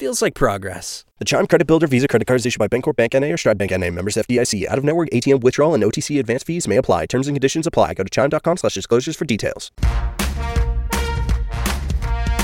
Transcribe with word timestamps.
Feels 0.00 0.22
like 0.22 0.32
progress. 0.32 1.04
The 1.18 1.26
Chime 1.26 1.46
Credit 1.46 1.66
Builder 1.66 1.86
Visa 1.86 2.08
Credit 2.08 2.24
Card 2.24 2.40
is 2.40 2.46
issued 2.46 2.58
by 2.58 2.68
Bancorp 2.68 2.96
Bank 2.96 3.12
NA 3.12 3.26
or 3.26 3.36
Stride 3.36 3.58
Bank 3.58 3.70
NA. 3.70 3.90
Members 3.90 4.14
FDIC. 4.14 4.66
Out 4.66 4.78
of 4.78 4.82
network 4.82 5.10
ATM 5.10 5.42
withdrawal 5.42 5.74
and 5.74 5.82
OTC 5.82 6.18
advance 6.18 6.42
fees 6.42 6.66
may 6.66 6.78
apply. 6.78 7.04
Terms 7.04 7.28
and 7.28 7.34
conditions 7.34 7.66
apply. 7.66 7.92
Go 7.92 8.04
to 8.04 8.08
chime.com 8.08 8.56
slash 8.56 8.72
disclosures 8.72 9.14
for 9.14 9.26
details. 9.26 9.70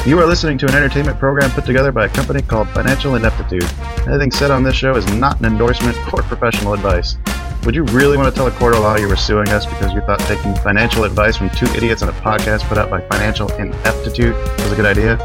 You 0.05 0.19
are 0.19 0.27
listening 0.27 0.59
to 0.59 0.66
an 0.66 0.74
entertainment 0.74 1.19
program 1.19 1.50
put 1.52 1.64
together 1.64 1.92
by 1.92 2.05
a 2.05 2.09
company 2.11 2.42
called 2.42 2.69
Financial 2.69 3.14
Ineptitude. 3.14 3.64
Anything 4.06 4.33
said 4.33 4.50
on 4.50 4.62
this 4.62 4.77
show 4.77 4.95
is 4.95 5.11
not 5.14 5.38
an 5.38 5.47
endorsement 5.47 5.97
or 6.12 6.20
professional 6.25 6.75
advice. 6.75 7.16
Would 7.64 7.75
you 7.75 7.84
really 7.84 8.19
want 8.19 8.28
to 8.28 8.34
tell 8.38 8.48
a 8.48 8.50
court 8.50 8.75
of 8.75 8.80
law 8.80 8.98
you 8.98 9.09
were 9.09 9.16
suing 9.16 9.48
us 9.48 9.64
because 9.64 9.95
you 9.95 10.02
thought 10.02 10.20
taking 10.20 10.55
financial 10.56 11.05
advice 11.05 11.39
from 11.39 11.48
two 11.48 11.67
idiots 11.75 12.02
on 12.02 12.11
a 12.11 12.12
podcast 12.20 12.64
put 12.69 12.77
out 12.77 12.91
by 12.91 13.00
Financial 13.08 13.50
Ineptitude 13.55 14.34
was 14.34 14.73
a 14.73 14.77
good 14.77 14.84
idea? 14.84 15.17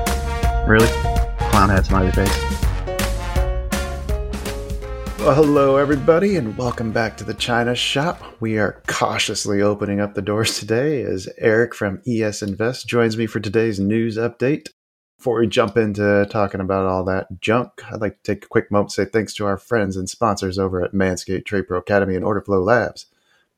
Really? 0.65 0.87
Clown 1.51 1.67
hat 1.67 1.85
smiley 1.85 2.11
face. 2.11 2.61
Well, 5.19 5.35
hello, 5.35 5.75
everybody, 5.75 6.37
and 6.37 6.57
welcome 6.57 6.93
back 6.93 7.17
to 7.17 7.25
the 7.25 7.33
China 7.33 7.75
Shop. 7.75 8.23
We 8.39 8.57
are 8.57 8.81
cautiously 8.87 9.61
opening 9.61 9.99
up 9.99 10.13
the 10.13 10.21
doors 10.21 10.57
today 10.57 11.03
as 11.03 11.27
Eric 11.37 11.75
from 11.75 12.01
ES 12.07 12.41
Invest 12.41 12.87
joins 12.87 13.17
me 13.17 13.27
for 13.27 13.41
today's 13.41 13.81
news 13.81 14.15
update. 14.15 14.69
Before 15.17 15.41
we 15.41 15.47
jump 15.47 15.75
into 15.75 16.25
talking 16.31 16.61
about 16.61 16.85
all 16.85 17.03
that 17.03 17.27
junk, 17.41 17.69
I'd 17.91 17.99
like 17.99 18.23
to 18.23 18.33
take 18.33 18.45
a 18.45 18.47
quick 18.47 18.71
moment 18.71 18.91
to 18.91 18.95
say 18.95 19.05
thanks 19.11 19.33
to 19.33 19.45
our 19.45 19.57
friends 19.57 19.97
and 19.97 20.09
sponsors 20.09 20.57
over 20.57 20.81
at 20.81 20.93
Manscaped 20.93 21.45
Trade 21.45 21.67
Pro 21.67 21.79
Academy 21.79 22.15
and 22.15 22.23
Orderflow 22.23 22.65
Labs. 22.65 23.07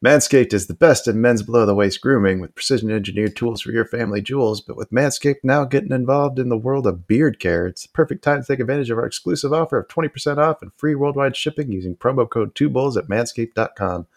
Manscaped 0.03 0.51
is 0.51 0.67
the 0.67 0.73
best 0.73 1.07
in 1.07 1.21
men's 1.21 1.43
below 1.43 1.65
the 1.65 1.73
waist 1.73 2.01
grooming 2.01 2.41
with 2.41 2.55
precision 2.55 2.91
engineered 2.91 3.37
tools 3.37 3.61
for 3.61 3.71
your 3.71 3.85
family 3.85 4.21
jewels. 4.21 4.59
But 4.59 4.75
with 4.75 4.91
Manscaped 4.91 5.45
now 5.45 5.63
getting 5.63 5.93
involved 5.93 6.39
in 6.39 6.49
the 6.49 6.57
world 6.57 6.85
of 6.85 7.07
beard 7.07 7.39
care, 7.39 7.65
it's 7.65 7.83
the 7.83 7.93
perfect 7.93 8.21
time 8.21 8.41
to 8.41 8.45
take 8.45 8.59
advantage 8.59 8.89
of 8.89 8.97
our 8.97 9.05
exclusive 9.05 9.53
offer 9.53 9.77
of 9.77 9.87
20% 9.87 10.39
off 10.39 10.61
and 10.61 10.73
free 10.73 10.93
worldwide 10.93 11.37
shipping 11.37 11.71
using 11.71 11.95
promo 11.95 12.29
code 12.29 12.53
2bulls 12.53 12.97
at 12.97 13.07
manscaped.com. 13.07 14.07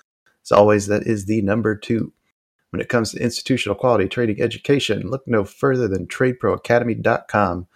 As 0.42 0.51
always, 0.51 0.89
that 0.89 1.07
is 1.07 1.27
the 1.27 1.41
number 1.42 1.77
two. 1.77 2.12
When 2.70 2.81
it 2.81 2.89
comes 2.89 3.12
to 3.12 3.23
institutional 3.23 3.79
quality 3.79 4.09
trading 4.09 4.42
education, 4.42 5.09
look 5.09 5.23
no 5.29 5.45
further 5.45 5.87
than 5.87 6.09
tradeproacademy.com. 6.09 7.69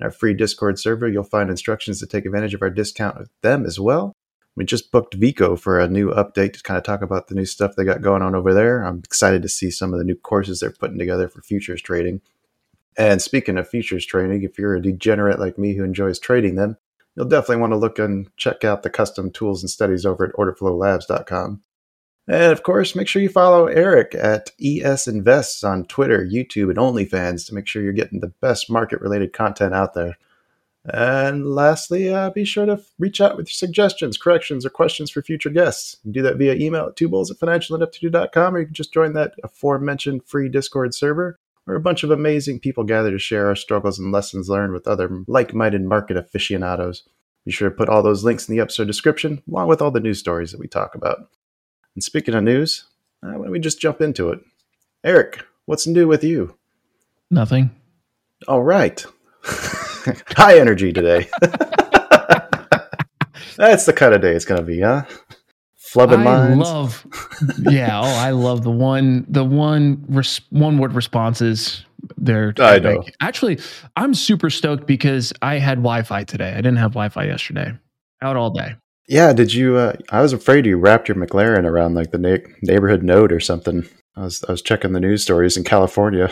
In 0.00 0.04
our 0.04 0.10
free 0.10 0.32
Discord 0.32 0.78
server, 0.78 1.06
you'll 1.06 1.22
find 1.22 1.50
instructions 1.50 1.98
to 2.00 2.06
take 2.06 2.24
advantage 2.24 2.54
of 2.54 2.62
our 2.62 2.70
discount 2.70 3.18
with 3.18 3.28
them 3.42 3.66
as 3.66 3.78
well. 3.78 4.14
We 4.58 4.64
just 4.64 4.90
booked 4.90 5.14
Vico 5.14 5.54
for 5.54 5.78
a 5.78 5.86
new 5.86 6.10
update 6.10 6.54
to 6.54 6.62
kind 6.64 6.76
of 6.76 6.82
talk 6.82 7.00
about 7.00 7.28
the 7.28 7.36
new 7.36 7.44
stuff 7.44 7.76
they 7.76 7.84
got 7.84 8.02
going 8.02 8.22
on 8.22 8.34
over 8.34 8.52
there. 8.52 8.82
I'm 8.82 8.98
excited 8.98 9.40
to 9.42 9.48
see 9.48 9.70
some 9.70 9.92
of 9.92 10.00
the 10.00 10.04
new 10.04 10.16
courses 10.16 10.58
they're 10.58 10.72
putting 10.72 10.98
together 10.98 11.28
for 11.28 11.42
futures 11.42 11.80
trading. 11.80 12.22
And 12.96 13.22
speaking 13.22 13.56
of 13.56 13.68
futures 13.68 14.04
trading, 14.04 14.42
if 14.42 14.58
you're 14.58 14.74
a 14.74 14.82
degenerate 14.82 15.38
like 15.38 15.58
me 15.58 15.74
who 15.74 15.84
enjoys 15.84 16.18
trading 16.18 16.56
them, 16.56 16.76
you'll 17.14 17.28
definitely 17.28 17.58
want 17.58 17.72
to 17.72 17.76
look 17.76 18.00
and 18.00 18.36
check 18.36 18.64
out 18.64 18.82
the 18.82 18.90
custom 18.90 19.30
tools 19.30 19.62
and 19.62 19.70
studies 19.70 20.04
over 20.04 20.24
at 20.24 20.34
orderflowlabs.com. 20.34 21.62
And 22.26 22.52
of 22.52 22.64
course, 22.64 22.96
make 22.96 23.06
sure 23.06 23.22
you 23.22 23.28
follow 23.28 23.66
Eric 23.66 24.16
at 24.16 24.50
ES 24.60 25.06
Invests 25.06 25.62
on 25.62 25.84
Twitter, 25.84 26.26
YouTube, 26.26 26.68
and 26.70 26.78
OnlyFans 26.78 27.46
to 27.46 27.54
make 27.54 27.68
sure 27.68 27.80
you're 27.80 27.92
getting 27.92 28.18
the 28.18 28.34
best 28.40 28.68
market 28.68 29.00
related 29.00 29.32
content 29.32 29.72
out 29.72 29.94
there. 29.94 30.18
And 30.92 31.46
lastly, 31.46 32.12
uh, 32.12 32.30
be 32.30 32.44
sure 32.44 32.66
to 32.66 32.80
reach 32.98 33.20
out 33.20 33.36
with 33.36 33.48
your 33.48 33.52
suggestions, 33.52 34.16
corrections, 34.16 34.64
or 34.64 34.70
questions 34.70 35.10
for 35.10 35.22
future 35.22 35.50
guests. 35.50 35.96
You 36.02 36.08
can 36.08 36.12
do 36.12 36.22
that 36.22 36.36
via 36.36 36.54
email 36.54 36.86
at 36.86 36.96
twobulls 36.96 37.30
at 37.30 37.38
or 38.54 38.60
you 38.60 38.66
can 38.66 38.74
just 38.74 38.92
join 38.92 39.12
that 39.12 39.34
aforementioned 39.44 40.24
free 40.24 40.48
Discord 40.48 40.94
server, 40.94 41.38
where 41.64 41.76
a 41.76 41.80
bunch 41.80 42.04
of 42.04 42.10
amazing 42.10 42.60
people 42.60 42.84
gather 42.84 43.10
to 43.10 43.18
share 43.18 43.48
our 43.48 43.56
struggles 43.56 43.98
and 43.98 44.12
lessons 44.12 44.48
learned 44.48 44.72
with 44.72 44.86
other 44.86 45.24
like 45.26 45.52
minded 45.52 45.82
market 45.82 46.16
aficionados. 46.16 47.02
Be 47.44 47.52
sure 47.52 47.68
to 47.70 47.76
put 47.76 47.88
all 47.88 48.02
those 48.02 48.24
links 48.24 48.48
in 48.48 48.54
the 48.54 48.62
episode 48.62 48.86
description, 48.86 49.42
along 49.48 49.68
with 49.68 49.82
all 49.82 49.90
the 49.90 50.00
news 50.00 50.18
stories 50.18 50.52
that 50.52 50.60
we 50.60 50.68
talk 50.68 50.94
about. 50.94 51.18
And 51.94 52.02
speaking 52.02 52.34
of 52.34 52.44
news, 52.44 52.84
uh, 53.22 53.32
why 53.32 53.44
don't 53.44 53.50
we 53.50 53.58
just 53.58 53.80
jump 53.80 54.00
into 54.00 54.30
it? 54.30 54.40
Eric, 55.04 55.44
what's 55.66 55.86
new 55.86 56.06
with 56.06 56.24
you? 56.24 56.56
Nothing. 57.30 57.70
All 58.46 58.62
right. 58.62 59.04
high 60.36 60.58
energy 60.58 60.92
today. 60.92 61.28
That's 63.56 63.86
the 63.86 63.92
kind 63.92 64.14
of 64.14 64.20
day 64.20 64.34
it's 64.34 64.44
going 64.44 64.60
to 64.60 64.66
be, 64.66 64.80
huh? 64.80 65.04
Flubbing 65.92 66.18
I 66.20 66.24
minds. 66.24 66.58
love, 66.68 67.06
yeah. 67.70 67.98
Oh, 67.98 68.04
I 68.04 68.30
love 68.30 68.62
the 68.62 68.70
one, 68.70 69.24
the 69.28 69.44
one, 69.44 70.04
res, 70.08 70.40
one 70.50 70.78
word 70.78 70.92
responses. 70.92 71.84
They're 72.18 72.52
I 72.58 72.78
know. 72.78 73.02
Actually, 73.20 73.58
I'm 73.96 74.12
super 74.14 74.50
stoked 74.50 74.86
because 74.86 75.32
I 75.42 75.54
had 75.58 75.78
Wi-Fi 75.78 76.24
today. 76.24 76.50
I 76.52 76.56
didn't 76.56 76.76
have 76.76 76.92
Wi-Fi 76.92 77.24
yesterday. 77.24 77.72
Out 78.20 78.36
all 78.36 78.50
day. 78.50 78.76
yeah, 79.08 79.32
did 79.32 79.54
you? 79.54 79.76
Uh, 79.76 79.94
I 80.10 80.20
was 80.20 80.32
afraid 80.32 80.66
you 80.66 80.76
wrapped 80.76 81.08
your 81.08 81.16
McLaren 81.16 81.64
around 81.64 81.94
like 81.94 82.10
the 82.10 82.18
na- 82.18 82.36
neighborhood 82.62 83.02
node 83.02 83.32
or 83.32 83.40
something. 83.40 83.88
I 84.14 84.22
was 84.24 84.44
I 84.46 84.52
was 84.52 84.60
checking 84.62 84.92
the 84.92 85.00
news 85.00 85.22
stories 85.22 85.56
in 85.56 85.64
California. 85.64 86.30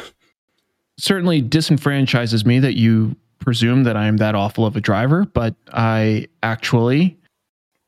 Certainly 0.99 1.43
disenfranchises 1.45 2.45
me 2.45 2.59
that 2.59 2.75
you 2.77 3.17
presume 3.39 3.85
that 3.85 3.97
I 3.97 4.07
am 4.07 4.17
that 4.19 4.35
awful 4.35 4.67
of 4.67 4.77
a 4.77 4.81
driver, 4.81 5.25
but 5.25 5.55
I 5.73 6.27
actually 6.43 7.19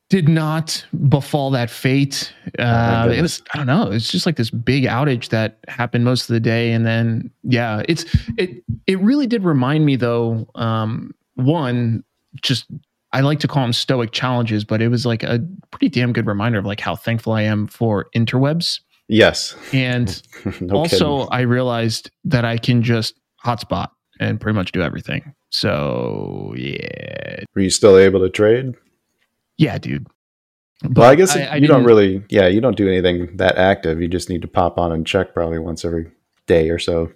did 0.09 0.27
not 0.27 0.83
befall 1.07 1.51
that 1.51 1.69
fate. 1.69 2.33
Uh, 2.57 3.11
it 3.15 3.21
was 3.21 3.41
I 3.53 3.57
don't 3.57 3.67
know. 3.67 3.91
It's 3.91 4.11
just 4.11 4.25
like 4.25 4.37
this 4.37 4.49
big 4.49 4.85
outage 4.85 5.29
that 5.29 5.59
happened 5.67 6.03
most 6.03 6.23
of 6.23 6.33
the 6.33 6.39
day, 6.39 6.71
and 6.71 6.85
then 6.85 7.31
yeah, 7.43 7.83
it's 7.87 8.05
it 8.37 8.63
it 8.87 8.99
really 8.99 9.27
did 9.27 9.43
remind 9.43 9.85
me 9.85 9.95
though. 9.95 10.49
Um, 10.55 11.13
one, 11.35 12.03
just 12.41 12.65
I 13.13 13.21
like 13.21 13.39
to 13.39 13.47
call 13.47 13.63
them 13.63 13.73
stoic 13.73 14.11
challenges, 14.11 14.63
but 14.63 14.81
it 14.81 14.89
was 14.89 15.05
like 15.05 15.23
a 15.23 15.39
pretty 15.71 15.89
damn 15.89 16.13
good 16.13 16.27
reminder 16.27 16.59
of 16.59 16.65
like 16.65 16.79
how 16.79 16.95
thankful 16.95 17.33
I 17.33 17.43
am 17.43 17.67
for 17.67 18.07
interwebs. 18.15 18.79
Yes. 19.07 19.55
And 19.73 20.21
no 20.61 20.77
also, 20.77 21.17
kidding. 21.19 21.29
I 21.31 21.41
realized 21.41 22.11
that 22.25 22.45
I 22.45 22.57
can 22.57 22.83
just 22.83 23.15
hotspot 23.43 23.89
and 24.19 24.39
pretty 24.39 24.55
much 24.55 24.71
do 24.71 24.81
everything. 24.81 25.33
So 25.59 26.53
yeah, 26.57 27.43
Were 27.55 27.61
you 27.61 27.69
still 27.69 27.97
able 27.97 28.21
to 28.21 28.29
trade? 28.29 28.75
yeah, 29.57 29.77
dude. 29.77 30.07
well, 30.95 31.09
I 31.09 31.15
guess 31.15 31.35
I- 31.35 31.41
I 31.43 31.55
you 31.57 31.67
don't 31.67 31.79
didn't- 31.79 31.87
really. 31.87 32.23
Yeah, 32.29 32.47
you 32.47 32.61
don't 32.61 32.77
do 32.77 32.87
anything 32.87 33.35
that 33.37 33.57
active. 33.57 34.01
You 34.01 34.07
just 34.07 34.29
need 34.29 34.41
to 34.43 34.47
pop 34.47 34.77
on 34.79 34.91
and 34.93 35.05
check 35.05 35.33
probably 35.33 35.59
once 35.59 35.83
every 35.83 36.09
day 36.47 36.69
or 36.69 36.79
so. 36.79 37.11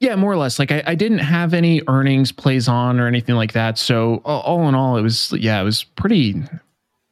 Yeah, 0.00 0.16
more 0.16 0.32
or 0.32 0.36
less. 0.36 0.58
Like 0.58 0.72
I, 0.72 0.82
I 0.86 0.94
didn't 0.96 1.18
have 1.18 1.54
any 1.54 1.82
earnings 1.86 2.32
plays 2.32 2.66
on 2.68 2.98
or 2.98 3.06
anything 3.06 3.34
like 3.36 3.52
that. 3.52 3.78
So 3.78 4.20
all, 4.24 4.40
all 4.40 4.68
in 4.68 4.74
all, 4.74 4.96
it 4.96 5.02
was 5.02 5.32
yeah, 5.38 5.60
it 5.60 5.64
was 5.64 5.84
pretty 5.84 6.42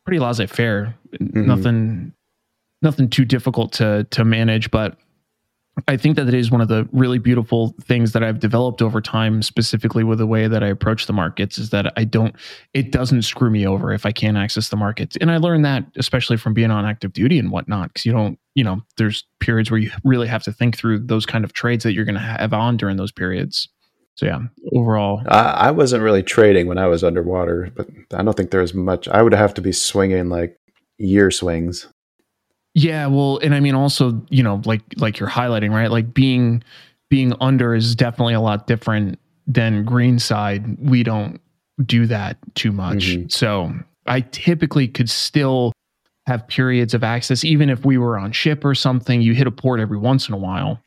pretty 0.05 0.19
laissez 0.19 0.47
faire. 0.47 0.95
Mm-hmm. 1.13 1.47
Nothing 1.47 2.13
nothing 2.83 3.09
too 3.11 3.25
difficult 3.25 3.73
to 3.75 4.07
to 4.11 4.25
manage, 4.25 4.71
but 4.71 4.97
I 5.87 5.97
think 5.97 6.17
that 6.17 6.27
it 6.27 6.35
is 6.35 6.51
one 6.51 6.61
of 6.61 6.69
the 6.69 6.89
really 6.93 7.19
beautiful 7.19 7.75
things 7.83 8.13
that 8.13 8.25
I've 8.25 8.41
developed 8.41 8.83
over 8.83 9.01
time, 9.01 9.43
specifically 9.43 10.03
with 10.03 10.19
the 10.19 10.27
way 10.27 10.49
that 10.49 10.63
I 10.63 10.67
approach 10.67 11.07
the 11.07 11.13
markets, 11.13 11.59
is 11.59 11.71
that 11.71 11.93
I 11.97 12.05
don't, 12.05 12.35
it 12.75 12.91
doesn't 12.91 13.23
screw 13.23 13.51
me 13.51 13.67
over 13.67 13.93
if 13.93 14.05
I 14.05 14.13
can't 14.13 14.37
access 14.37 14.71
the 14.71 14.77
markets. 14.77 15.17
And 15.21 15.31
I 15.31 15.37
learned 15.37 15.65
that 15.65 15.85
especially 15.97 16.37
from 16.37 16.55
being 16.55 16.71
on 16.71 16.85
active 16.85 17.13
duty 17.13 17.39
and 17.39 17.51
whatnot, 17.51 17.91
because 17.91 18.07
you 18.07 18.13
don't, 18.13 18.39
you 18.55 18.65
know, 18.65 18.81
there's 18.97 19.25
periods 19.41 19.71
where 19.71 19.79
you 19.79 19.91
really 20.05 20.27
have 20.27 20.43
to 20.45 20.53
think 20.53 20.77
through 20.77 21.01
those 21.01 21.27
kind 21.27 21.45
of 21.45 21.53
trades 21.53 21.85
that 21.85 21.93
you're 21.93 22.05
going 22.05 22.15
to 22.15 22.21
have 22.21 22.53
on 22.53 22.77
during 22.77 22.97
those 22.97 23.13
periods. 23.13 23.69
So 24.17 24.27
yeah, 24.27 24.41
overall, 24.75 25.23
I, 25.29 25.69
I 25.69 25.71
wasn't 25.71 26.03
really 26.03 26.25
trading 26.25 26.67
when 26.67 26.77
I 26.77 26.89
was 26.89 27.05
underwater, 27.05 27.71
but 27.77 27.89
I 28.13 28.25
don't 28.25 28.37
think 28.37 28.51
there 28.51 28.63
was 28.63 28.75
much. 28.75 29.07
I 29.07 29.23
would 29.23 29.33
have 29.33 29.55
to 29.55 29.61
be 29.61 29.71
swinging 29.71 30.29
like 30.29 30.59
year 30.99 31.31
swings. 31.31 31.87
Yeah, 32.75 33.07
well, 33.07 33.39
and 33.43 33.55
I 33.55 33.61
mean 33.61 33.75
also, 33.75 34.25
you 34.31 34.43
know, 34.43 34.61
like 34.65 34.83
like 34.97 35.19
you're 35.19 35.29
highlighting, 35.29 35.71
right? 35.71 35.91
Like 35.91 36.15
being 36.15 36.63
being 37.11 37.33
under 37.41 37.75
is 37.75 37.95
definitely 37.97 38.35
a 38.35 38.41
lot 38.41 38.67
different 38.67 39.19
than 39.47 39.85
green 39.85 40.19
side. 40.19 40.77
We 40.79 41.03
don't 41.03 41.41
do 41.85 42.07
that 42.07 42.37
too 42.55 42.71
much. 42.73 43.17
Mhm. 43.17 43.33
So 43.33 43.73
I 44.07 44.21
typically 44.21 44.89
could 44.89 45.09
still 45.09 45.73
have 46.27 46.47
periods 46.49 46.93
of 46.93 47.03
access. 47.03 47.45
Even 47.45 47.71
if 47.71 47.85
we 47.87 47.97
were 47.97 48.19
on 48.19 48.33
ship 48.33 48.65
or 48.65 48.75
something, 48.75 49.23
you 49.23 49.33
hit 49.33 49.47
a 49.47 49.51
port 49.51 49.81
every 49.81 49.97
once 49.99 50.29
in 50.29 50.35
a 50.35 50.39
while 50.39 50.79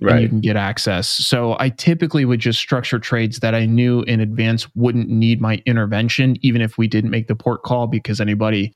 and 0.00 0.20
you 0.22 0.28
can 0.28 0.40
get 0.40 0.56
access. 0.56 1.08
So 1.08 1.56
I 1.60 1.68
typically 1.70 2.24
would 2.24 2.40
just 2.40 2.58
structure 2.58 2.98
trades 2.98 3.38
that 3.40 3.54
I 3.54 3.64
knew 3.66 4.02
in 4.02 4.20
advance 4.20 4.66
wouldn't 4.74 5.08
need 5.08 5.40
my 5.40 5.62
intervention, 5.66 6.36
even 6.42 6.60
if 6.60 6.76
we 6.78 6.88
didn't 6.88 7.10
make 7.10 7.28
the 7.28 7.36
port 7.36 7.62
call, 7.62 7.86
because 7.86 8.20
anybody 8.20 8.72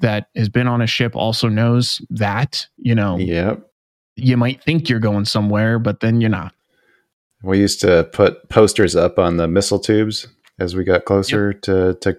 that 0.00 0.28
has 0.36 0.48
been 0.48 0.66
on 0.68 0.80
a 0.80 0.86
ship 0.86 1.14
also 1.16 1.48
knows 1.48 2.00
that, 2.10 2.66
you 2.76 2.94
know, 2.94 3.16
Yep. 3.18 3.66
you 4.16 4.36
might 4.36 4.62
think 4.62 4.88
you're 4.88 4.98
going 5.00 5.24
somewhere, 5.24 5.78
but 5.78 6.00
then 6.00 6.20
you're 6.20 6.30
not. 6.30 6.54
We 7.42 7.58
used 7.58 7.80
to 7.82 8.08
put 8.12 8.48
posters 8.48 8.96
up 8.96 9.18
on 9.18 9.36
the 9.36 9.46
missile 9.48 9.78
tubes 9.78 10.26
as 10.58 10.74
we 10.74 10.82
got 10.84 11.04
closer 11.04 11.52
to 11.52 11.94
to 12.00 12.16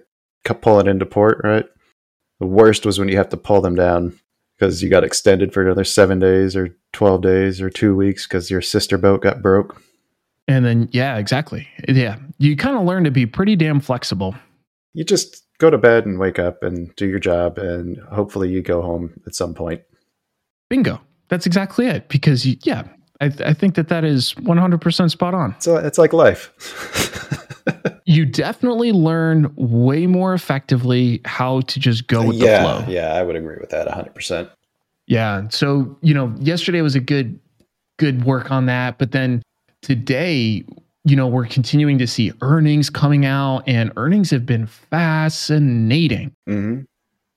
pull 0.54 0.80
it 0.80 0.88
into 0.88 1.04
port. 1.06 1.40
Right. 1.44 1.66
The 2.40 2.46
worst 2.46 2.86
was 2.86 2.98
when 2.98 3.08
you 3.08 3.16
have 3.18 3.28
to 3.28 3.36
pull 3.36 3.60
them 3.60 3.74
down 3.74 4.18
because 4.58 4.82
you 4.82 4.88
got 4.88 5.04
extended 5.04 5.52
for 5.52 5.62
another 5.62 5.84
seven 5.84 6.18
days 6.18 6.56
or 6.56 6.74
twelve 6.94 7.20
days 7.22 7.60
or 7.60 7.68
two 7.68 7.94
weeks 7.94 8.26
because 8.26 8.50
your 8.50 8.62
sister 8.62 8.96
boat 8.96 9.20
got 9.22 9.42
broke. 9.42 9.82
And 10.48 10.64
then, 10.64 10.88
yeah, 10.90 11.18
exactly. 11.18 11.68
Yeah. 11.86 12.16
You 12.38 12.56
kind 12.56 12.76
of 12.76 12.84
learn 12.84 13.04
to 13.04 13.10
be 13.10 13.26
pretty 13.26 13.54
damn 13.56 13.78
flexible. 13.78 14.34
You 14.94 15.04
just 15.04 15.44
go 15.60 15.70
to 15.70 15.78
bed 15.78 16.06
and 16.06 16.18
wake 16.18 16.38
up 16.38 16.62
and 16.62 16.94
do 16.96 17.06
your 17.06 17.20
job, 17.20 17.58
and 17.58 17.98
hopefully 18.12 18.50
you 18.50 18.62
go 18.62 18.82
home 18.82 19.20
at 19.26 19.34
some 19.34 19.54
point. 19.54 19.82
Bingo. 20.68 21.00
That's 21.28 21.46
exactly 21.46 21.86
it. 21.86 22.08
Because, 22.08 22.44
you, 22.44 22.56
yeah, 22.64 22.82
I, 23.20 23.26
I 23.44 23.52
think 23.52 23.76
that 23.76 23.88
that 23.88 24.04
is 24.04 24.34
100% 24.34 25.10
spot 25.10 25.32
on. 25.32 25.54
So 25.60 25.76
it's 25.76 25.98
like 25.98 26.12
life. 26.12 26.52
You 28.10 28.26
definitely 28.26 28.90
learn 28.90 29.52
way 29.54 30.08
more 30.08 30.34
effectively 30.34 31.20
how 31.24 31.60
to 31.60 31.78
just 31.78 32.08
go 32.08 32.26
with 32.26 32.38
yeah, 32.38 32.58
the 32.58 32.82
flow. 32.82 32.92
yeah, 32.92 33.14
I 33.14 33.22
would 33.22 33.36
agree 33.36 33.58
with 33.60 33.70
that 33.70 33.86
hundred 33.88 34.16
percent. 34.16 34.50
Yeah. 35.06 35.46
So, 35.50 35.96
you 36.02 36.12
know, 36.12 36.34
yesterday 36.40 36.82
was 36.82 36.96
a 36.96 37.00
good 37.00 37.38
good 37.98 38.24
work 38.24 38.50
on 38.50 38.66
that, 38.66 38.98
but 38.98 39.12
then 39.12 39.42
today, 39.82 40.64
you 41.04 41.16
know, 41.16 41.26
we're 41.26 41.46
continuing 41.46 41.98
to 41.98 42.06
see 42.06 42.32
earnings 42.42 42.90
coming 42.90 43.24
out 43.24 43.62
and 43.66 43.92
earnings 43.96 44.30
have 44.30 44.44
been 44.44 44.66
fascinating. 44.66 46.34
hmm 46.46 46.80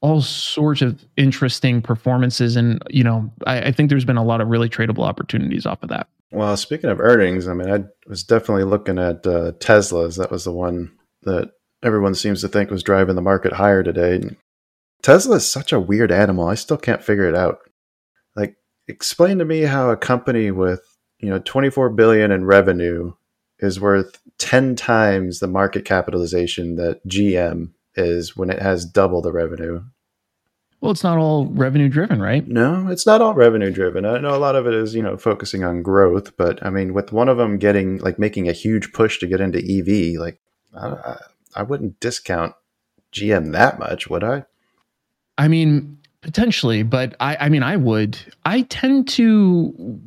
All 0.02 0.22
sorts 0.22 0.82
of 0.82 1.04
interesting 1.16 1.82
performances 1.82 2.56
and, 2.56 2.82
you 2.90 3.04
know, 3.04 3.32
I, 3.48 3.68
I 3.68 3.72
think 3.72 3.90
there's 3.90 4.06
been 4.06 4.18
a 4.18 4.24
lot 4.24 4.42
of 4.42 4.50
really 4.50 4.70
tradable 4.70 5.06
opportunities 5.06 5.66
off 5.66 5.82
of 5.82 5.90
that. 5.90 6.08
Well, 6.32 6.58
speaking 6.58 6.90
of 6.90 7.00
earnings, 7.00 7.48
I 7.48 7.54
mean, 7.54 7.72
I 7.72 7.84
was 8.08 8.24
definitely 8.24 8.64
looking 8.64 8.98
at 8.98 9.26
uh, 9.26 9.52
Tesla's. 9.60 10.16
That 10.16 10.32
was 10.32 10.44
the 10.44 10.52
one 10.52 10.92
that 11.22 11.52
everyone 11.84 12.16
seems 12.16 12.42
to 12.42 12.48
think 12.48 12.72
was 12.72 12.84
driving 12.84 13.16
the 13.16 13.22
market 13.22 13.54
higher 13.54 13.84
today. 13.84 14.16
And 14.16 14.36
Tesla 15.04 15.36
is 15.36 15.50
such 15.50 15.72
a 15.72 15.80
weird 15.80 16.12
animal. 16.12 16.48
I 16.48 16.56
still 16.56 16.78
can't 16.78 17.04
figure 17.04 17.30
it 17.30 17.36
out. 17.36 17.60
Like, 18.36 18.56
explain 18.88 19.38
to 19.38 19.46
me 19.46 19.62
how 19.62 19.92
a 19.92 19.98
company 19.98 20.50
with 20.50 20.82
you 21.20 21.30
know 21.30 21.40
24 21.40 21.92
billion 21.92 22.32
in 22.32 22.46
revenue 22.46 23.14
is 23.64 23.80
worth 23.80 24.20
10 24.38 24.76
times 24.76 25.40
the 25.40 25.48
market 25.48 25.86
capitalization 25.86 26.76
that 26.76 27.06
GM 27.08 27.72
is 27.96 28.36
when 28.36 28.50
it 28.50 28.62
has 28.62 28.86
double 28.86 29.22
the 29.22 29.32
revenue. 29.32 29.84
Well, 30.82 30.92
it's 30.92 31.04
not 31.04 31.18
all 31.18 31.46
revenue 31.46 31.88
driven, 31.88 32.22
right? 32.22 32.46
No, 32.46 32.90
it's 32.90 33.06
not 33.06 33.22
all 33.22 33.34
revenue 33.34 33.72
driven. 33.72 34.06
I 34.06 34.18
know 34.18 34.36
a 34.36 34.38
lot 34.38 34.58
of 34.58 34.68
it 34.68 34.74
is, 34.74 34.94
you 34.94 35.02
know, 35.02 35.16
focusing 35.16 35.64
on 35.64 35.82
growth, 35.82 36.36
but 36.36 36.64
I 36.66 36.70
mean, 36.70 36.94
with 36.94 37.14
one 37.14 37.30
of 37.30 37.38
them 37.38 37.58
getting 37.58 38.00
like 38.00 38.20
making 38.20 38.50
a 38.50 38.54
huge 38.54 38.92
push 38.92 39.18
to 39.20 39.28
get 39.28 39.40
into 39.40 39.60
EV, 39.60 40.20
like 40.20 40.42
I, 40.76 41.18
I, 41.56 41.64
wouldn't 41.64 42.02
discount 42.02 42.54
GM 43.14 43.54
that 43.54 43.80
much, 43.80 44.10
would 44.10 44.26
I? 44.26 44.44
I 45.38 45.48
mean, 45.48 46.00
potentially, 46.22 46.84
but 46.84 47.16
I, 47.22 47.38
I 47.38 47.50
mean, 47.50 47.64
I 47.64 47.78
would. 47.78 48.18
I 48.44 48.64
tend 48.64 49.08
to 49.10 50.02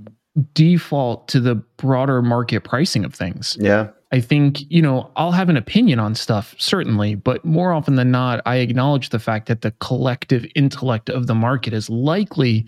default 0.55 1.29
to 1.29 1.41
the 1.41 1.55
broader 1.77 2.23
market 2.23 2.65
pricing 2.65 3.05
of 3.05 3.15
things. 3.15 3.57
Yeah, 3.61 3.89
I 4.13 4.21
think, 4.21 4.61
you 4.71 4.81
know, 4.81 5.11
I'll 5.17 5.33
have 5.33 5.49
an 5.49 5.57
opinion 5.57 5.99
on 5.99 6.15
stuff, 6.15 6.55
certainly, 6.59 7.17
but 7.17 7.45
more 7.45 7.73
often 7.73 7.97
than 7.97 8.11
not, 8.11 8.41
I 8.47 8.57
acknowledge 8.57 9.09
the 9.09 9.19
fact 9.19 9.49
that 9.49 9.63
the 9.63 9.73
collective 9.73 10.47
intellect 10.55 11.11
of 11.11 11.27
the 11.27 11.35
market 11.35 11.73
is 11.73 11.91
likely 11.91 12.67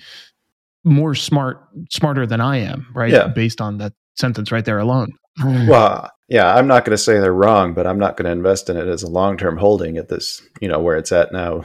more 0.85 1.15
smart, 1.15 1.67
smarter 1.91 2.26
than 2.26 2.41
I 2.41 2.59
am, 2.59 2.88
right? 2.93 3.12
Yeah. 3.12 3.29
Based 3.29 3.61
on 3.61 3.79
that 3.79 3.93
sentence 4.17 4.50
right 4.50 4.65
there 4.65 4.79
alone. 4.79 5.12
Well, 5.69 6.11
yeah, 6.29 6.55
I'm 6.55 6.67
not 6.67 6.85
going 6.85 6.97
to 6.97 7.03
say 7.03 7.20
they're 7.20 7.32
wrong, 7.32 7.73
but 7.73 7.87
I'm 7.87 7.99
not 7.99 8.17
going 8.17 8.26
to 8.26 8.32
invest 8.32 8.69
in 8.69 8.76
it 8.76 8.88
as 8.88 9.05
a 9.05 9.09
long 9.09 9.38
term 9.38 9.56
holding 9.56 9.97
at 9.97 10.09
this, 10.09 10.43
you 10.61 10.69
know, 10.69 10.81
where 10.81 10.97
it's 10.97 11.12
at 11.12 11.32
now. 11.32 11.62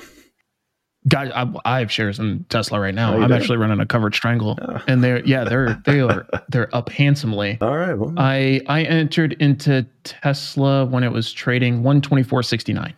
God, 1.08 1.32
I, 1.36 1.52
I 1.66 1.80
have 1.80 1.92
shares 1.92 2.18
in 2.18 2.46
Tesla 2.50 2.80
right 2.80 2.96
now. 2.96 3.16
Oh, 3.16 3.22
I'm 3.22 3.32
actually 3.34 3.58
running 3.58 3.80
a 3.82 3.86
covered 3.86 4.16
strangle, 4.16 4.58
Oh. 4.62 4.82
and 4.88 5.04
they're 5.04 5.24
yeah, 5.26 5.44
they're 5.44 5.74
they 5.86 6.00
are 6.00 6.26
they're 6.50 6.74
up 6.76 6.90
handsomely. 6.90 7.58
All 7.62 7.78
right. 7.78 7.94
Well, 7.94 8.14
I 8.18 8.62
I 8.68 8.84
entered 8.84 9.34
into 9.34 9.86
Tesla 10.06 10.86
when 10.86 11.04
it 11.04 11.12
was 11.12 11.32
trading 11.34 11.84
124.69. 11.84 12.94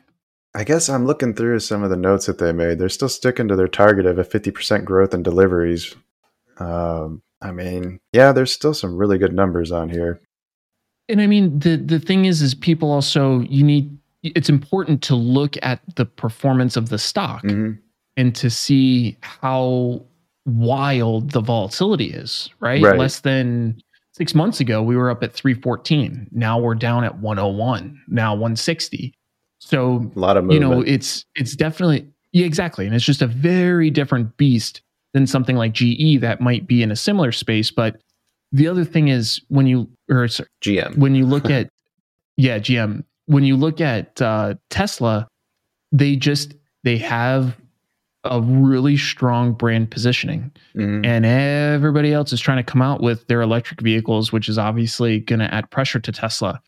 I 0.54 0.64
guess 0.64 0.88
I'm 0.88 1.06
looking 1.06 1.34
through 1.34 1.60
some 1.60 1.84
of 1.84 1.90
the 1.90 1.98
notes 1.98 2.28
that 2.28 2.38
they 2.38 2.54
made. 2.54 2.80
They're 2.80 2.90
still 2.90 3.10
sticking 3.10 3.48
to 3.50 3.56
their 3.56 3.68
target 3.68 4.06
of 4.06 4.18
a 4.18 4.24
50% 4.24 4.86
growth 4.86 5.14
in 5.14 5.22
deliveries. 5.22 5.94
Um, 6.60 7.22
I 7.42 7.52
mean, 7.52 8.00
yeah, 8.14 8.32
there's 8.32 8.54
still 8.54 8.74
some 8.74 8.96
really 8.96 9.18
good 9.18 9.34
numbers 9.34 9.72
on 9.72 9.90
here. 9.90 10.22
And 11.10 11.22
I 11.22 11.28
mean 11.28 11.60
the 11.60 11.76
the 11.78 12.00
thing 12.00 12.26
is 12.26 12.42
is 12.42 12.56
people 12.56 12.92
also 12.92 13.42
you 13.42 13.64
need 13.64 13.98
it's 14.24 14.50
important 14.50 15.04
to 15.04 15.16
look 15.16 15.56
at 15.62 15.80
the 15.98 16.06
performance 16.06 16.76
of 16.78 16.90
the 16.90 16.98
stock 16.98 17.42
hmm 17.42 17.74
and 18.18 18.36
to 18.36 18.50
see 18.50 19.18
how 19.22 20.02
wild 20.46 21.32
the 21.32 21.42
volatility 21.42 22.12
is, 22.12 22.50
right? 22.60 22.82
Right. 22.82 23.00
Less 23.00 23.20
than 23.22 23.82
6 24.14 24.36
months 24.36 24.60
ago 24.60 24.82
we 24.82 24.96
were 24.96 25.10
up 25.10 25.24
at 25.24 25.34
314. 25.34 26.28
Now 26.32 26.58
we're 26.60 26.76
down 26.76 27.04
at 27.04 27.20
101, 27.20 28.00
now 28.08 28.34
160. 28.34 29.14
So 29.60 30.12
A 30.16 30.20
lot 30.20 30.38
of 30.38 30.44
movement. 30.44 30.54
you 30.54 30.60
know 30.60 30.82
it's 30.82 31.26
it's 31.36 31.56
definitely 31.56 32.08
yeah 32.34 32.46
exactly 32.46 32.86
and 32.86 32.94
it's 32.94 33.06
just 33.06 33.22
a 33.24 33.28
very 33.28 33.90
different 33.90 34.38
beast 34.38 34.82
than 35.14 35.26
something 35.26 35.56
like 35.56 35.74
ge 35.74 36.20
that 36.22 36.40
might 36.40 36.68
be 36.68 36.84
in 36.84 36.92
a 36.92 36.96
similar 36.96 37.32
space 37.32 37.72
but 37.72 38.00
the 38.52 38.68
other 38.68 38.86
thing 38.86 39.08
is 39.08 39.42
when 39.48 39.66
you 39.66 39.90
or 40.10 40.28
sorry, 40.28 40.48
GM. 40.62 40.98
when 40.98 41.16
you 41.16 41.26
look 41.26 41.50
at 41.50 41.70
yeah 42.38 42.60
gm 42.60 43.04
when 43.26 43.44
you 43.44 43.56
look 43.56 43.82
at 43.82 44.22
uh, 44.22 44.54
tesla 44.70 45.28
they 45.92 46.16
just 46.16 46.54
they 46.84 46.98
have 46.98 47.56
a 48.26 48.42
really 48.42 48.98
strong 48.98 49.54
brand 49.54 49.90
positioning 49.92 50.52
Mhm. 50.76 51.06
and 51.06 51.26
everybody 51.26 52.12
else 52.14 52.34
is 52.34 52.42
trying 52.42 52.58
to 52.58 52.64
come 52.64 52.82
out 52.82 53.02
with 53.02 53.26
their 53.28 53.42
electric 53.42 53.82
vehicles 53.82 54.32
which 54.32 54.50
is 54.50 54.58
obviously 54.58 55.20
going 55.20 55.40
to 55.40 55.54
add 55.54 55.70
pressure 55.72 56.00
to 56.00 56.12
tesla 56.12 56.60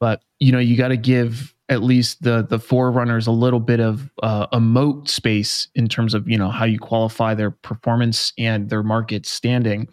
but 0.00 0.22
you 0.40 0.50
know 0.52 0.58
you 0.58 0.76
got 0.76 0.88
to 0.88 0.96
give 0.96 1.54
at 1.68 1.82
least 1.82 2.22
the 2.22 2.42
the 2.48 2.58
forerunners 2.58 3.26
a 3.26 3.30
little 3.32 3.60
bit 3.60 3.80
of 3.80 4.10
uh, 4.22 4.46
a 4.52 4.60
moat 4.60 5.08
space 5.08 5.68
in 5.74 5.88
terms 5.88 6.12
of 6.14 6.28
you 6.28 6.36
know 6.36 6.48
how 6.50 6.64
you 6.64 6.78
qualify 6.78 7.34
their 7.34 7.50
performance 7.50 8.32
and 8.38 8.68
their 8.70 8.82
market 8.82 9.24
standing 9.26 9.86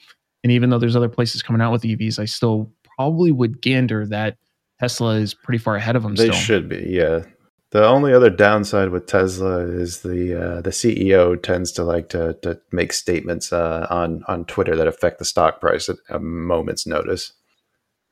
and 0.44 0.52
even 0.52 0.70
though 0.70 0.80
there's 0.80 0.96
other 0.96 1.10
places 1.10 1.42
coming 1.42 1.62
out 1.62 1.72
with 1.72 1.84
evs 1.84 2.18
i 2.20 2.26
still 2.26 2.72
probably 2.96 3.32
would 3.32 3.62
gander 3.62 4.06
that 4.06 4.38
tesla 4.80 5.16
is 5.16 5.34
pretty 5.34 5.58
far 5.58 5.76
ahead 5.76 5.96
of 5.96 6.04
them 6.04 6.16
They 6.16 6.26
still 6.28 6.36
should 6.40 6.70
be, 6.70 6.86
yeah. 6.90 7.24
The 7.72 7.86
only 7.86 8.14
other 8.14 8.32
downside 8.32 8.90
with 8.90 9.06
Tesla 9.06 9.60
is 9.60 10.02
the 10.02 10.34
uh, 10.58 10.62
the 10.62 10.72
CEO 10.72 11.42
tends 11.42 11.72
to 11.74 11.84
like 11.84 12.10
to 12.10 12.34
to 12.42 12.60
make 12.72 12.94
statements 12.94 13.54
uh, 13.54 13.86
on 13.90 14.24
on 14.28 14.46
Twitter 14.46 14.76
that 14.76 14.88
affect 14.88 15.20
the 15.20 15.26
stock 15.26 15.62
price 15.62 15.88
at 15.88 15.98
a 16.10 16.20
moment's 16.20 16.88
notice. 16.88 17.34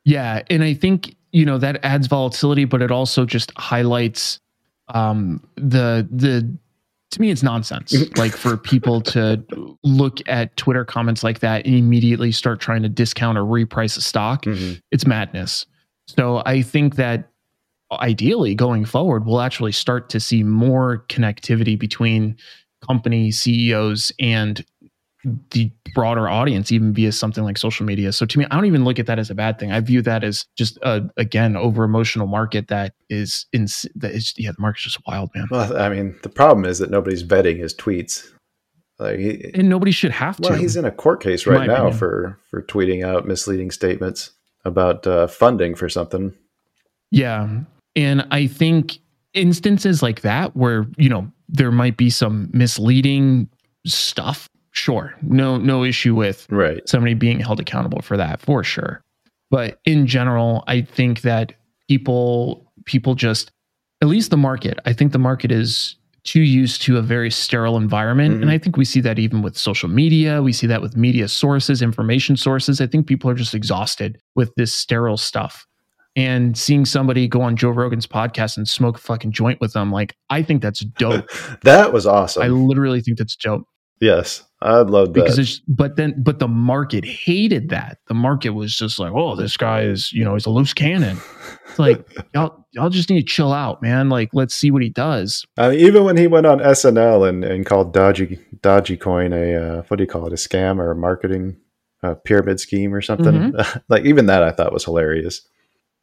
Yeah, 0.04 0.42
and 0.48 0.62
I 0.62 0.74
think 0.74 1.16
you 1.32 1.44
know 1.44 1.58
that 1.58 1.80
adds 1.84 2.06
volatility, 2.06 2.66
but 2.66 2.82
it 2.82 2.92
also 2.92 3.24
just 3.26 3.52
highlights 3.56 4.38
um, 4.88 5.42
the 5.56 6.06
the. 6.10 6.56
To 7.12 7.20
me, 7.22 7.30
it's 7.30 7.42
nonsense. 7.42 7.94
like 8.18 8.32
for 8.32 8.58
people 8.58 9.00
to 9.00 9.42
look 9.82 10.18
at 10.28 10.54
Twitter 10.58 10.84
comments 10.84 11.24
like 11.24 11.40
that 11.40 11.64
and 11.64 11.74
immediately 11.74 12.30
start 12.32 12.60
trying 12.60 12.82
to 12.82 12.88
discount 12.90 13.38
or 13.38 13.44
reprice 13.44 13.96
a 13.96 14.02
stock, 14.02 14.42
Mhm. 14.44 14.78
it's 14.92 15.06
madness. 15.06 15.64
So 16.06 16.42
I 16.44 16.60
think 16.60 16.96
that 16.96 17.30
ideally 17.92 18.54
going 18.54 18.84
forward, 18.84 19.26
we'll 19.26 19.40
actually 19.40 19.72
start 19.72 20.08
to 20.10 20.20
see 20.20 20.42
more 20.42 21.04
connectivity 21.08 21.78
between 21.78 22.36
company 22.86 23.30
CEOs 23.30 24.12
and 24.20 24.64
the 25.50 25.70
broader 25.94 26.28
audience, 26.28 26.70
even 26.70 26.92
via 26.92 27.10
something 27.10 27.42
like 27.42 27.58
social 27.58 27.84
media. 27.84 28.12
So 28.12 28.24
to 28.24 28.38
me, 28.38 28.46
I 28.50 28.54
don't 28.54 28.66
even 28.66 28.84
look 28.84 28.98
at 28.98 29.06
that 29.06 29.18
as 29.18 29.30
a 29.30 29.34
bad 29.34 29.58
thing. 29.58 29.72
I 29.72 29.80
view 29.80 30.00
that 30.02 30.22
as 30.22 30.46
just 30.56 30.78
a 30.82 31.02
again 31.16 31.56
over 31.56 31.84
emotional 31.84 32.26
market 32.26 32.68
that 32.68 32.94
is 33.08 33.46
in 33.52 33.66
that 33.96 34.12
is 34.12 34.32
yeah, 34.36 34.52
the 34.52 34.60
market's 34.60 34.84
just 34.84 34.98
wild, 35.06 35.30
man. 35.34 35.46
Well, 35.50 35.76
I 35.76 35.88
mean, 35.88 36.16
the 36.22 36.28
problem 36.28 36.64
is 36.64 36.78
that 36.78 36.90
nobody's 36.90 37.24
vetting 37.24 37.58
his 37.58 37.74
tweets. 37.74 38.28
Like, 38.98 39.18
he, 39.18 39.50
And 39.54 39.68
nobody 39.68 39.92
should 39.92 40.10
have 40.10 40.36
to. 40.38 40.50
well, 40.50 40.58
he's 40.58 40.76
in 40.76 40.84
a 40.84 40.90
court 40.90 41.22
case 41.22 41.46
right 41.46 41.66
now 41.66 41.86
opinion. 41.86 41.98
for 41.98 42.38
for 42.50 42.62
tweeting 42.62 43.04
out 43.04 43.26
misleading 43.26 43.70
statements 43.70 44.32
about 44.64 45.06
uh, 45.06 45.26
funding 45.26 45.74
for 45.74 45.88
something. 45.88 46.34
Yeah. 47.10 47.60
And 47.96 48.26
I 48.30 48.46
think 48.46 48.98
instances 49.34 50.02
like 50.02 50.20
that 50.22 50.56
where, 50.56 50.86
you 50.96 51.08
know, 51.08 51.30
there 51.48 51.70
might 51.70 51.96
be 51.96 52.10
some 52.10 52.50
misleading 52.52 53.48
stuff. 53.86 54.48
Sure. 54.72 55.14
No 55.22 55.56
no 55.56 55.82
issue 55.84 56.14
with 56.14 56.46
Right. 56.50 56.86
somebody 56.88 57.14
being 57.14 57.40
held 57.40 57.58
accountable 57.60 58.02
for 58.02 58.16
that 58.16 58.40
for 58.40 58.62
sure. 58.62 59.02
But 59.50 59.80
in 59.84 60.06
general, 60.06 60.62
I 60.66 60.82
think 60.82 61.22
that 61.22 61.54
people 61.88 62.70
people 62.84 63.14
just 63.14 63.50
at 64.02 64.08
least 64.08 64.30
the 64.30 64.36
market, 64.36 64.78
I 64.86 64.92
think 64.92 65.12
the 65.12 65.18
market 65.18 65.50
is 65.50 65.96
too 66.24 66.40
used 66.42 66.82
to 66.82 66.98
a 66.98 67.02
very 67.02 67.30
sterile 67.30 67.76
environment. 67.76 68.36
Mhm. 68.38 68.42
And 68.42 68.50
I 68.50 68.58
think 68.58 68.76
we 68.76 68.84
see 68.84 69.00
that 69.00 69.18
even 69.18 69.40
with 69.42 69.56
social 69.56 69.88
media. 69.88 70.42
We 70.42 70.52
see 70.52 70.66
that 70.66 70.82
with 70.82 70.96
media 70.96 71.26
sources, 71.28 71.80
information 71.80 72.36
sources. 72.36 72.80
I 72.80 72.86
think 72.86 73.06
people 73.06 73.30
are 73.30 73.34
just 73.34 73.54
exhausted 73.54 74.18
with 74.36 74.54
this 74.56 74.74
sterile 74.74 75.16
stuff. 75.16 75.66
And 76.18 76.58
seeing 76.58 76.84
somebody 76.84 77.28
go 77.28 77.42
on 77.42 77.56
Joe 77.56 77.70
Rogan's 77.70 78.06
podcast 78.06 78.56
and 78.56 78.66
smoke 78.66 78.96
a 78.96 79.00
fucking 79.00 79.30
joint 79.32 79.60
with 79.60 79.72
them, 79.72 79.92
like, 79.92 80.16
I 80.30 80.42
think 80.42 80.62
that's 80.62 80.80
dope. 80.80 81.28
that 81.62 81.92
was 81.92 82.06
awesome. 82.06 82.42
I 82.42 82.48
literally 82.48 83.00
think 83.00 83.18
that's 83.18 83.36
dope 83.36 83.66
yes, 84.00 84.44
I 84.60 84.78
love 84.78 85.08
that. 85.08 85.14
because 85.14 85.38
it's 85.38 85.60
but 85.68 85.96
then 85.96 86.20
but 86.22 86.38
the 86.38 86.48
market 86.48 87.04
hated 87.04 87.68
that 87.70 87.98
the 88.08 88.14
market 88.14 88.50
was 88.50 88.76
just 88.76 88.98
like 88.98 89.12
oh 89.12 89.36
this 89.36 89.56
guy 89.56 89.82
is 89.82 90.12
you 90.12 90.24
know 90.24 90.34
he's 90.34 90.46
a 90.46 90.50
loose 90.50 90.74
cannon 90.74 91.16
it's 91.68 91.78
like 91.78 92.04
y'all 92.34 92.66
y'all 92.72 92.90
just 92.90 93.08
need 93.08 93.20
to 93.20 93.26
chill 93.26 93.52
out 93.52 93.80
man 93.82 94.08
like 94.08 94.30
let's 94.32 94.54
see 94.54 94.70
what 94.70 94.82
he 94.82 94.88
does 94.88 95.44
I 95.56 95.70
mean, 95.70 95.80
even 95.80 96.04
when 96.04 96.16
he 96.16 96.26
went 96.26 96.46
on 96.46 96.58
SNL 96.58 97.28
and, 97.28 97.44
and 97.44 97.64
called 97.64 97.92
Dodgy 97.92 98.38
Dodgy 98.60 98.96
Coin 98.96 99.32
a 99.32 99.54
uh, 99.54 99.82
what 99.88 99.98
do 99.98 100.02
you 100.02 100.08
call 100.08 100.26
it 100.26 100.32
a 100.32 100.36
scam 100.36 100.78
or 100.78 100.90
a 100.90 100.96
marketing 100.96 101.56
uh, 102.02 102.14
pyramid 102.14 102.60
scheme 102.60 102.94
or 102.94 103.02
something, 103.02 103.52
like 103.88 104.04
even 104.04 104.26
that 104.26 104.44
I 104.44 104.52
thought 104.52 104.72
was 104.72 104.84
hilarious. 104.84 105.42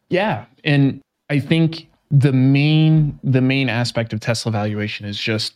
Yeah 0.10 0.46
and 0.64 1.02
i 1.30 1.40
think 1.40 1.90
the 2.12 2.34
main 2.34 3.20
the 3.24 3.42
main 3.42 3.70
aspect 3.70 4.14
of 4.14 4.20
tesla 4.20 4.52
valuation 4.52 5.06
is 5.06 5.18
just 5.20 5.56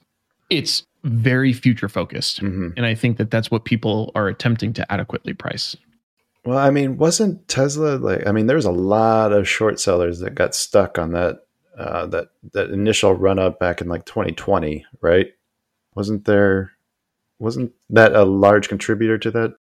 it's 0.50 0.84
very 1.04 1.54
future 1.54 1.88
focused 1.90 2.40
hmm 2.40 2.70
and 2.76 2.86
i 2.86 2.94
think 2.94 3.18
that 3.18 3.32
that's 3.32 3.50
what 3.50 3.66
people 3.66 4.12
are 4.16 4.28
attempting 4.28 4.74
to 4.74 4.92
adequately 4.92 5.34
price 5.34 5.76
Well, 6.46 6.58
I 6.58 6.70
mean, 6.72 6.98
wasn't 6.98 7.48
Tesla 7.48 7.98
like? 7.98 8.26
I 8.26 8.32
mean, 8.32 8.48
there 8.48 8.56
was 8.56 8.66
a 8.66 8.72
lot 8.72 9.34
of 9.34 9.48
short 9.48 9.80
sellers 9.80 10.20
that 10.20 10.36
got 10.36 10.56
stuck 10.56 10.98
on 10.98 11.12
that 11.12 11.46
uh, 11.78 12.06
that 12.08 12.30
that 12.54 12.72
initial 12.72 13.14
run 13.14 13.40
up 13.40 13.60
back 13.60 13.82
in 13.82 13.88
like 13.88 14.06
2020, 14.06 14.86
right? 15.02 15.28
Wasn't 15.96 16.26
there? 16.26 16.72
Wasn't 17.40 17.72
that 17.90 18.16
a 18.16 18.24
large 18.24 18.68
contributor 18.68 19.18
to 19.18 19.32
that? 19.32 19.56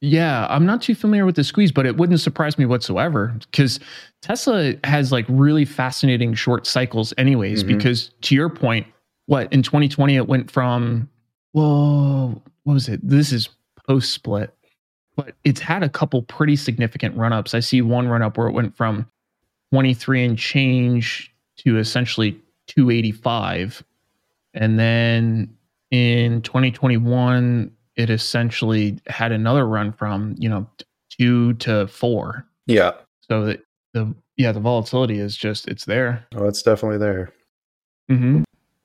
Yeah, 0.00 0.46
I'm 0.48 0.64
not 0.64 0.80
too 0.80 0.94
familiar 0.94 1.26
with 1.26 1.34
the 1.34 1.42
squeeze, 1.42 1.72
but 1.72 1.84
it 1.84 1.96
wouldn't 1.96 2.20
surprise 2.20 2.56
me 2.56 2.66
whatsoever 2.66 3.34
because 3.50 3.80
Tesla 4.22 4.74
has 4.84 5.10
like 5.10 5.24
really 5.28 5.64
fascinating 5.64 6.34
short 6.34 6.66
cycles, 6.66 7.12
anyways. 7.18 7.64
Mhm. 7.64 7.68
Because 7.68 8.10
to 8.22 8.34
your 8.34 8.48
point, 8.48 8.86
what 9.26 9.52
in 9.52 9.62
2020 9.62 10.14
it 10.16 10.28
went 10.28 10.50
from, 10.50 11.08
whoa, 11.52 12.40
what 12.62 12.74
was 12.74 12.88
it? 12.88 13.00
This 13.02 13.32
is 13.32 13.48
post 13.88 14.12
split, 14.12 14.54
but 15.16 15.34
it's 15.44 15.60
had 15.60 15.82
a 15.82 15.88
couple 15.88 16.22
pretty 16.22 16.54
significant 16.54 17.16
run 17.16 17.32
ups. 17.32 17.52
I 17.52 17.60
see 17.60 17.82
one 17.82 18.06
run 18.06 18.22
up 18.22 18.38
where 18.38 18.46
it 18.46 18.52
went 18.52 18.76
from 18.76 19.04
23 19.72 20.24
and 20.24 20.38
change 20.38 21.34
to 21.58 21.76
essentially 21.76 22.40
285. 22.68 23.82
And 24.54 24.78
then 24.78 25.50
in 25.90 26.40
2021, 26.42 27.72
it 27.98 28.08
essentially 28.08 28.98
had 29.08 29.32
another 29.32 29.66
run 29.66 29.92
from, 29.92 30.36
you 30.38 30.48
know, 30.48 30.66
two 31.10 31.52
to 31.54 31.86
four. 31.88 32.46
Yeah, 32.66 32.92
So 33.28 33.44
that 33.44 33.60
the, 33.92 34.14
yeah, 34.36 34.52
the 34.52 34.60
volatility 34.60 35.18
is 35.18 35.36
just, 35.36 35.66
it's 35.68 35.84
there. 35.84 36.26
oh, 36.36 36.46
it's 36.46 36.62
definitely 36.62 36.98
there. 36.98 37.32
Mm-hmm. 38.10 38.42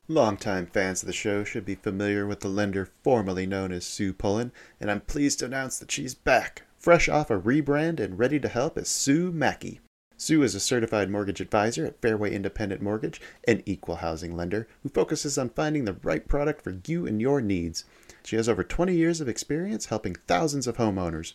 Longtime 0.08 0.65
fans 0.65 1.03
of 1.03 1.08
the 1.08 1.13
show 1.13 1.43
should 1.43 1.63
be 1.63 1.75
familiar 1.75 2.25
with 2.25 2.41
the 2.41 2.48
lender 2.48 2.89
formerly 3.03 3.46
known 3.46 3.72
as 3.72 3.86
Sue 3.86 4.13
Pullen, 4.13 4.51
and 4.82 4.89
I'm 4.89 5.01
pleased 5.01 5.39
to 5.39 5.46
announce 5.46 5.79
that 5.79 5.91
she's 5.91 6.15
back, 6.15 6.63
fresh 6.77 7.08
off 7.08 7.29
a 7.29 7.39
rebrand 7.39 8.00
and 8.00 8.17
ready 8.20 8.39
to 8.39 8.50
help 8.50 8.77
as 8.77 8.89
Sue 8.89 9.32
Mackey. 9.32 9.79
Sue 10.17 10.41
is 10.43 10.55
a 10.55 10.60
certified 10.60 11.10
mortgage 11.10 11.41
advisor 11.41 11.86
at 11.86 12.01
Fairway 12.01 12.34
Independent 12.34 12.82
Mortgage, 12.82 13.22
an 13.48 13.62
equal 13.65 13.98
housing 13.98 14.36
lender 14.36 14.67
who 14.82 14.89
focuses 14.89 15.38
on 15.38 15.50
finding 15.50 15.86
the 15.86 15.98
right 16.03 16.27
product 16.27 16.62
for 16.63 16.79
you 16.88 17.05
and 17.05 17.22
your 17.22 17.41
needs. 17.41 17.86
She 18.24 18.38
has 18.38 18.48
over 18.48 18.63
20 18.63 18.96
years 18.96 19.22
of 19.22 19.27
experience 19.27 19.88
helping 19.88 20.15
thousands 20.15 20.68
of 20.68 20.77
homeowners. 20.77 21.34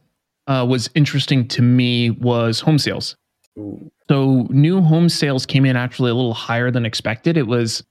uh, 0.48 0.66
was 0.68 0.90
interesting 0.96 1.48
to 1.50 1.62
me 1.62 2.12
was 2.12 2.60
home 2.60 2.80
sales. 2.80 3.16
Ooh. 3.58 3.92
So 4.10 4.48
new 4.50 4.82
home 4.82 5.10
sales 5.10 5.46
came 5.46 5.66
in 5.66 5.76
actually 5.76 6.12
a 6.12 6.16
little 6.16 6.34
higher 6.34 6.72
than 6.72 6.86
expected. 6.86 7.38
It 7.38 7.48
was 7.48 7.84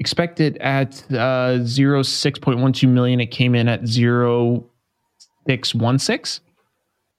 expected 0.00 0.56
at 0.58 1.04
uh, 1.10 1.60
06.12 1.60 2.88
million. 2.88 3.20
It 3.20 3.30
came 3.30 3.54
in 3.54 3.68
at 3.68 3.86
0616. 3.86 6.44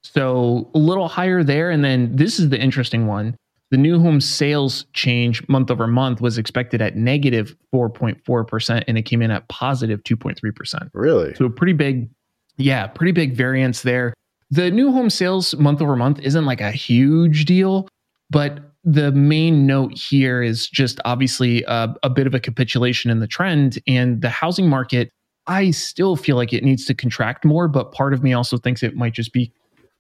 So 0.04 0.68
a 0.74 0.80
little 0.80 1.08
higher 1.08 1.44
there. 1.44 1.70
And 1.70 1.86
then 1.86 2.16
this 2.16 2.40
is 2.40 2.50
the 2.50 2.60
interesting 2.60 3.06
one. 3.08 3.36
The 3.70 3.78
new 3.78 4.02
home 4.02 4.20
sales 4.20 4.86
change 4.94 5.48
month 5.48 5.70
over 5.72 5.88
month 5.88 6.20
was 6.20 6.38
expected 6.38 6.82
at 6.82 6.98
negative 6.98 7.56
4.4%, 7.74 8.84
and 8.86 8.98
it 8.98 9.04
came 9.04 9.22
in 9.22 9.32
at 9.32 9.48
positive 9.48 10.04
2.3%. 10.04 10.90
Really? 10.94 11.34
So 11.36 11.46
a 11.46 11.50
pretty 11.50 11.72
big, 11.72 12.10
yeah, 12.58 12.88
pretty 12.88 13.14
big 13.14 13.34
variance 13.34 13.84
there. 13.84 14.14
The 14.50 14.70
new 14.72 14.92
home 14.92 15.10
sales 15.10 15.56
month 15.56 15.82
over 15.82 15.96
month 15.96 16.20
isn't 16.20 16.44
like 16.44 16.60
a 16.60 16.72
huge 16.72 17.46
deal, 17.46 17.88
but 18.30 18.71
the 18.84 19.12
main 19.12 19.66
note 19.68 19.94
here 19.98 20.42
is 20.42 20.68
just 20.68 21.00
obviously 21.06 21.64
a, 21.68 21.94
a 22.04 22.10
bit 22.10 22.26
of 22.28 22.34
a 22.34 22.40
capitulation 22.40 23.12
in 23.12 23.20
the 23.20 23.28
trend 23.28 23.80
and 23.88 24.22
the 24.22 24.30
housing 24.30 24.68
market. 24.68 25.12
I 25.48 25.72
still 25.72 26.16
feel 26.16 26.36
like 26.36 26.54
it 26.54 26.64
needs 26.64 26.86
to 26.86 26.94
contract 26.94 27.46
more, 27.46 27.68
but 27.68 27.92
part 27.92 28.14
of 28.14 28.24
me 28.24 28.34
also 28.34 28.58
thinks 28.58 28.82
it 28.84 28.96
might 28.96 29.14
just 29.14 29.34
be 29.34 29.52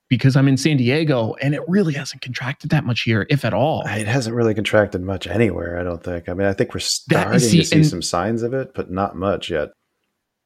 because 0.07 0.35
I'm 0.35 0.47
in 0.47 0.57
San 0.57 0.77
Diego 0.77 1.35
and 1.41 1.55
it 1.55 1.61
really 1.69 1.93
hasn't 1.93 2.21
contracted 2.21 2.69
that 2.71 2.83
much 2.83 3.01
here, 3.03 3.25
if 3.29 3.45
at 3.45 3.53
all. 3.53 3.83
It 3.85 4.07
hasn't 4.07 4.35
really 4.35 4.53
contracted 4.53 5.01
much 5.01 5.25
anywhere, 5.25 5.79
I 5.79 5.83
don't 5.83 6.03
think. 6.03 6.27
I 6.27 6.33
mean, 6.33 6.47
I 6.47 6.53
think 6.53 6.73
we're 6.73 6.79
That- 6.79 7.21
starting 7.21 7.39
see, 7.39 7.57
to 7.59 7.65
see 7.65 7.83
some 7.83 8.01
signs 8.01 8.43
of 8.43 8.53
it, 8.53 8.73
but 8.73 8.91
not 8.91 9.15
much 9.15 9.49
yet. 9.49 9.69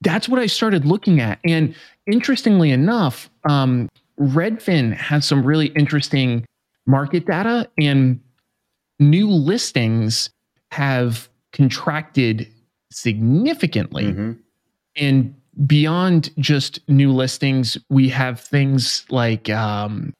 that's 0.02 0.30
what 0.30 0.40
I 0.40 0.46
started 0.46 0.86
looking 0.86 1.20
at. 1.20 1.40
And 1.46 1.74
interestingly 2.06 2.70
enough, 2.70 3.30
um, 3.50 3.90
Redfin 4.20 4.94
has 4.96 5.26
some 5.26 5.44
really 5.44 5.68
interesting 5.68 6.46
market 6.86 7.26
data, 7.26 7.68
and 7.80 8.20
new 9.00 9.30
listings 9.30 10.30
have 10.72 11.30
contracted 11.52 12.48
significantly. 12.92 14.06
Mhm. 14.06 14.38
And 14.96 15.36
beyond 15.68 16.32
just 16.40 16.80
new 16.90 17.12
listings, 17.12 17.78
we 17.90 18.10
have 18.10 18.40
things 18.40 19.06
like 19.10 19.50
um, 19.50 20.14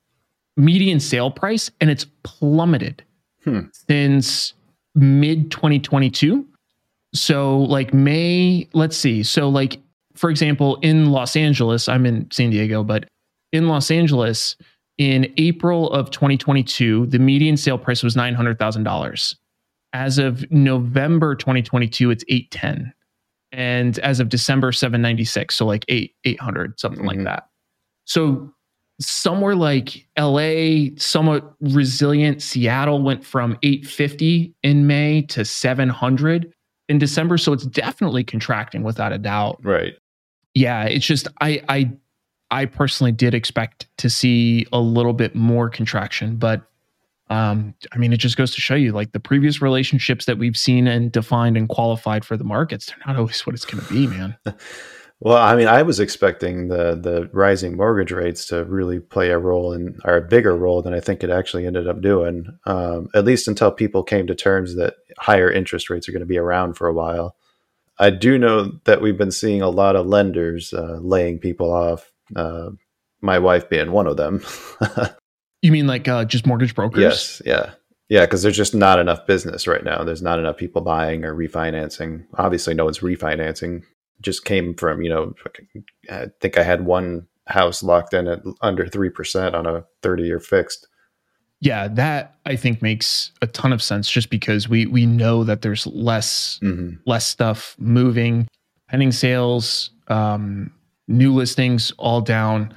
median 0.58 1.00
sale 1.00 1.32
price, 1.32 1.72
and 1.82 1.90
it's 1.90 2.06
plummeted 2.24 3.04
Hmm. 3.44 3.62
since 3.88 4.54
mid 4.96 5.52
2022. 5.52 6.46
So, 7.14 7.60
like 7.62 7.94
May, 7.94 8.68
let's 8.74 8.98
see. 8.98 9.24
So, 9.24 9.48
like, 9.50 9.78
for 10.16 10.30
example, 10.30 10.78
in 10.82 11.12
Los 11.12 11.36
Angeles, 11.36 11.88
I'm 11.88 12.06
in 12.06 12.30
San 12.32 12.50
Diego, 12.50 12.84
but 12.84 13.08
in 13.52 13.68
Los 13.68 13.92
Angeles, 13.92 14.56
in 14.98 15.32
April 15.38 15.90
of 15.92 16.10
2022, 16.12 17.08
the 17.08 17.20
median 17.20 17.58
sale 17.58 17.78
price 17.78 18.02
was 18.04 18.16
$900,000. 18.16 19.36
As 19.94 20.18
of 20.18 20.50
November 20.52 21.36
2022, 21.36 22.12
it's 22.12 22.24
810 22.28 22.94
and 23.52 24.00
as 24.00 24.20
of 24.20 24.28
December 24.30 24.72
796 24.72 25.56
so 25.56 25.66
like 25.66 25.86
8 25.88 26.14
800 26.26 26.78
something 26.80 27.06
like 27.06 27.20
Mhm. 27.20 27.26
that 27.26 27.48
so 28.06 28.52
somewhere 29.00 29.56
like 29.56 30.08
LA 30.18 30.90
somewhat 30.98 31.54
resilient 31.62 32.42
Seattle 32.42 33.02
went 33.04 33.24
from 33.24 33.58
850 33.62 34.54
in 34.64 34.88
May 34.88 35.22
to 35.24 35.46
700 35.46 36.52
in 36.90 36.98
December, 36.98 37.38
so 37.38 37.54
it's 37.54 37.66
definitely 37.68 38.24
contracting 38.24 38.84
without 38.84 39.14
a 39.14 39.18
doubt. 39.18 39.60
Right. 39.64 39.94
Yeah, 40.56 40.84
it's 40.86 41.06
just 41.06 41.28
I 41.40 41.62
I 41.70 41.92
I 42.52 42.66
personally 42.66 43.12
did 43.12 43.34
expect 43.34 43.88
to 43.98 44.10
see 44.10 44.66
a 44.72 44.80
little 44.80 45.14
bit 45.14 45.36
more 45.36 45.70
contraction, 45.70 46.38
but 46.38 46.62
um, 47.30 47.74
I 47.92 47.98
mean, 47.98 48.14
it 48.14 48.18
just 48.18 48.38
goes 48.38 48.54
to 48.54 48.62
show 48.62 48.76
you 48.76 48.92
like 48.92 49.12
the 49.12 49.20
previous 49.20 49.62
relationships 49.62 50.26
that 50.26 50.38
we've 50.38 50.58
seen 50.58 50.88
and 50.88 51.12
defined 51.12 51.58
and 51.58 51.68
qualified 51.68 52.24
for 52.24 52.38
the 52.38 52.44
markets, 52.44 52.88
they're 52.88 52.98
not 53.08 53.16
always 53.18 53.46
what 53.46 53.56
it's 53.56 53.66
going 53.66 53.84
to 53.84 53.92
be, 53.92 54.06
man. 54.06 54.38
well, 55.20 55.38
I 55.38 55.56
mean, 55.56 55.68
I 55.68 55.82
was 55.82 56.00
expecting 56.00 56.68
the 56.68 56.96
the 56.96 57.28
rising 57.34 57.76
mortgage 57.76 58.12
rates 58.12 58.46
to 58.48 58.64
really 58.66 59.00
play 59.00 59.32
a 59.32 59.40
role 59.40 59.74
in 59.74 59.98
or 60.06 60.18
a 60.18 60.22
bigger 60.22 60.56
role 60.56 60.84
than 60.84 60.94
I 60.94 61.00
think 61.00 61.24
it 61.24 61.32
actually 61.32 61.66
ended 61.66 61.88
up 61.88 62.00
doing. 62.00 62.46
Um, 62.66 63.08
at 63.16 63.26
least 63.26 63.48
until 63.48 63.72
people 63.72 64.04
came 64.04 64.28
to 64.28 64.36
terms 64.36 64.76
that 64.76 64.96
higher 65.18 65.52
interest 65.52 65.90
rates 65.90 66.08
are 66.08 66.12
going 66.12 66.20
to 66.20 66.28
be 66.28 66.38
around 66.38 66.76
for 66.76 66.88
a 66.88 66.94
while. 66.94 67.36
I 67.98 68.12
do 68.12 68.38
know 68.38 68.74
that 68.84 69.02
we've 69.02 69.18
been 69.18 69.32
seeing 69.32 69.62
a 69.62 69.70
lot 69.70 69.96
of 69.96 70.06
lenders 70.06 70.74
uh, 70.74 71.00
laying 71.02 71.40
people 71.40 71.74
off. 71.74 72.12
Uh, 72.36 72.70
my 73.22 73.40
wife 73.40 73.70
being 73.70 73.92
one 73.92 74.08
of 74.08 74.18
them. 74.18 74.44
You 75.66 75.72
mean 75.72 75.88
like 75.88 76.08
uh, 76.08 76.26
just 76.26 76.46
mortgage 76.46 76.76
brokers? 76.76 77.02
Yes, 77.02 77.42
yeah, 77.44 77.72
yeah. 78.08 78.26
Because 78.26 78.44
there's 78.44 78.56
just 78.56 78.76
not 78.76 79.00
enough 79.00 79.26
business 79.26 79.66
right 79.66 79.84
now. 79.84 80.04
There's 80.04 80.22
not 80.22 80.38
enough 80.38 80.58
people 80.58 80.84
buying 80.84 81.26
or 81.26 81.34
refinancing. 81.34 82.24
Obviously, 82.36 82.76
no 82.76 82.86
one's 82.86 83.00
refinancing. 83.00 83.82
Just 84.22 84.46
came 84.46 84.76
from 84.76 85.02
you 85.02 85.10
know, 85.10 85.34
I 86.12 86.28
think 86.40 86.60
I 86.60 86.62
had 86.62 86.86
one 86.86 87.26
house 87.48 87.82
locked 87.82 88.14
in 88.14 88.28
at 88.28 88.44
under 88.62 88.86
three 88.86 89.10
percent 89.10 89.56
on 89.56 89.66
a 89.66 89.84
thirty 90.04 90.22
year 90.22 90.40
fixed. 90.40 90.88
Yeah, 91.62 91.88
that 91.88 92.36
I 92.46 92.58
think 92.58 92.84
makes 92.84 93.32
a 93.42 93.48
ton 93.48 93.74
of 93.74 93.82
sense. 93.82 94.08
Just 94.08 94.30
because 94.30 94.70
we 94.70 94.86
we 94.86 95.08
know 95.08 95.44
that 95.46 95.64
there's 95.64 95.88
less 95.88 96.60
mm-hmm. 96.62 96.98
less 97.08 97.26
stuff 97.26 97.76
moving, 97.80 98.48
pending 98.88 99.14
sales, 99.14 99.90
um, 100.10 100.72
new 101.08 101.34
listings 101.34 101.92
all 101.98 102.22
down 102.22 102.74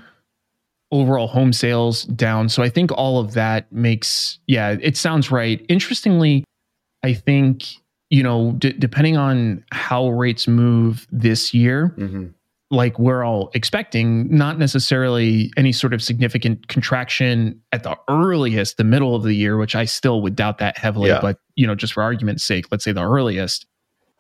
overall 0.91 1.27
home 1.27 1.53
sales 1.53 2.05
down. 2.05 2.49
So 2.49 2.63
I 2.63 2.69
think 2.71 2.91
all 2.93 3.21
of 3.21 3.35
that 3.35 3.71
makes, 3.71 4.39
yeah, 4.47 4.77
it 4.81 4.97
sounds 4.97 5.31
right. 5.31 5.65
Interestingly, 5.69 6.45
I 7.03 7.13
think, 7.13 7.67
you 8.11 8.23
know, 8.23 8.53
d- 8.53 8.73
depending 8.73 9.17
on 9.17 9.65
how 9.71 10.09
rates 10.09 10.49
move 10.49 11.07
this 11.13 11.53
year, 11.53 11.95
mm-hmm. 11.99 12.29
like 12.71 12.99
we're 12.99 13.23
all 13.23 13.51
expecting, 13.53 14.35
not 14.35 14.59
necessarily 14.59 15.53
any 15.59 15.73
sort 15.73 15.93
of 15.93 16.03
significant 16.03 16.69
contraction 16.69 17.61
at 17.73 17.83
the 17.83 17.95
earliest, 18.09 18.79
the 18.79 18.85
middle 18.85 19.15
of 19.15 19.25
the 19.25 19.35
year, 19.35 19.59
which 19.59 19.75
I 19.77 19.85
still 19.85 20.23
would 20.23 20.37
doubt 20.37 20.57
that 20.59 20.79
heavily, 20.79 21.11
yeah. 21.11 21.21
but, 21.21 21.39
you 21.55 21.67
know, 21.67 21.75
just 21.75 21.93
for 21.93 22.03
argument's 22.03 22.45
sake, 22.45 22.65
let's 22.71 22.83
say 22.83 22.93
the 22.93 23.05
earliest. 23.05 23.67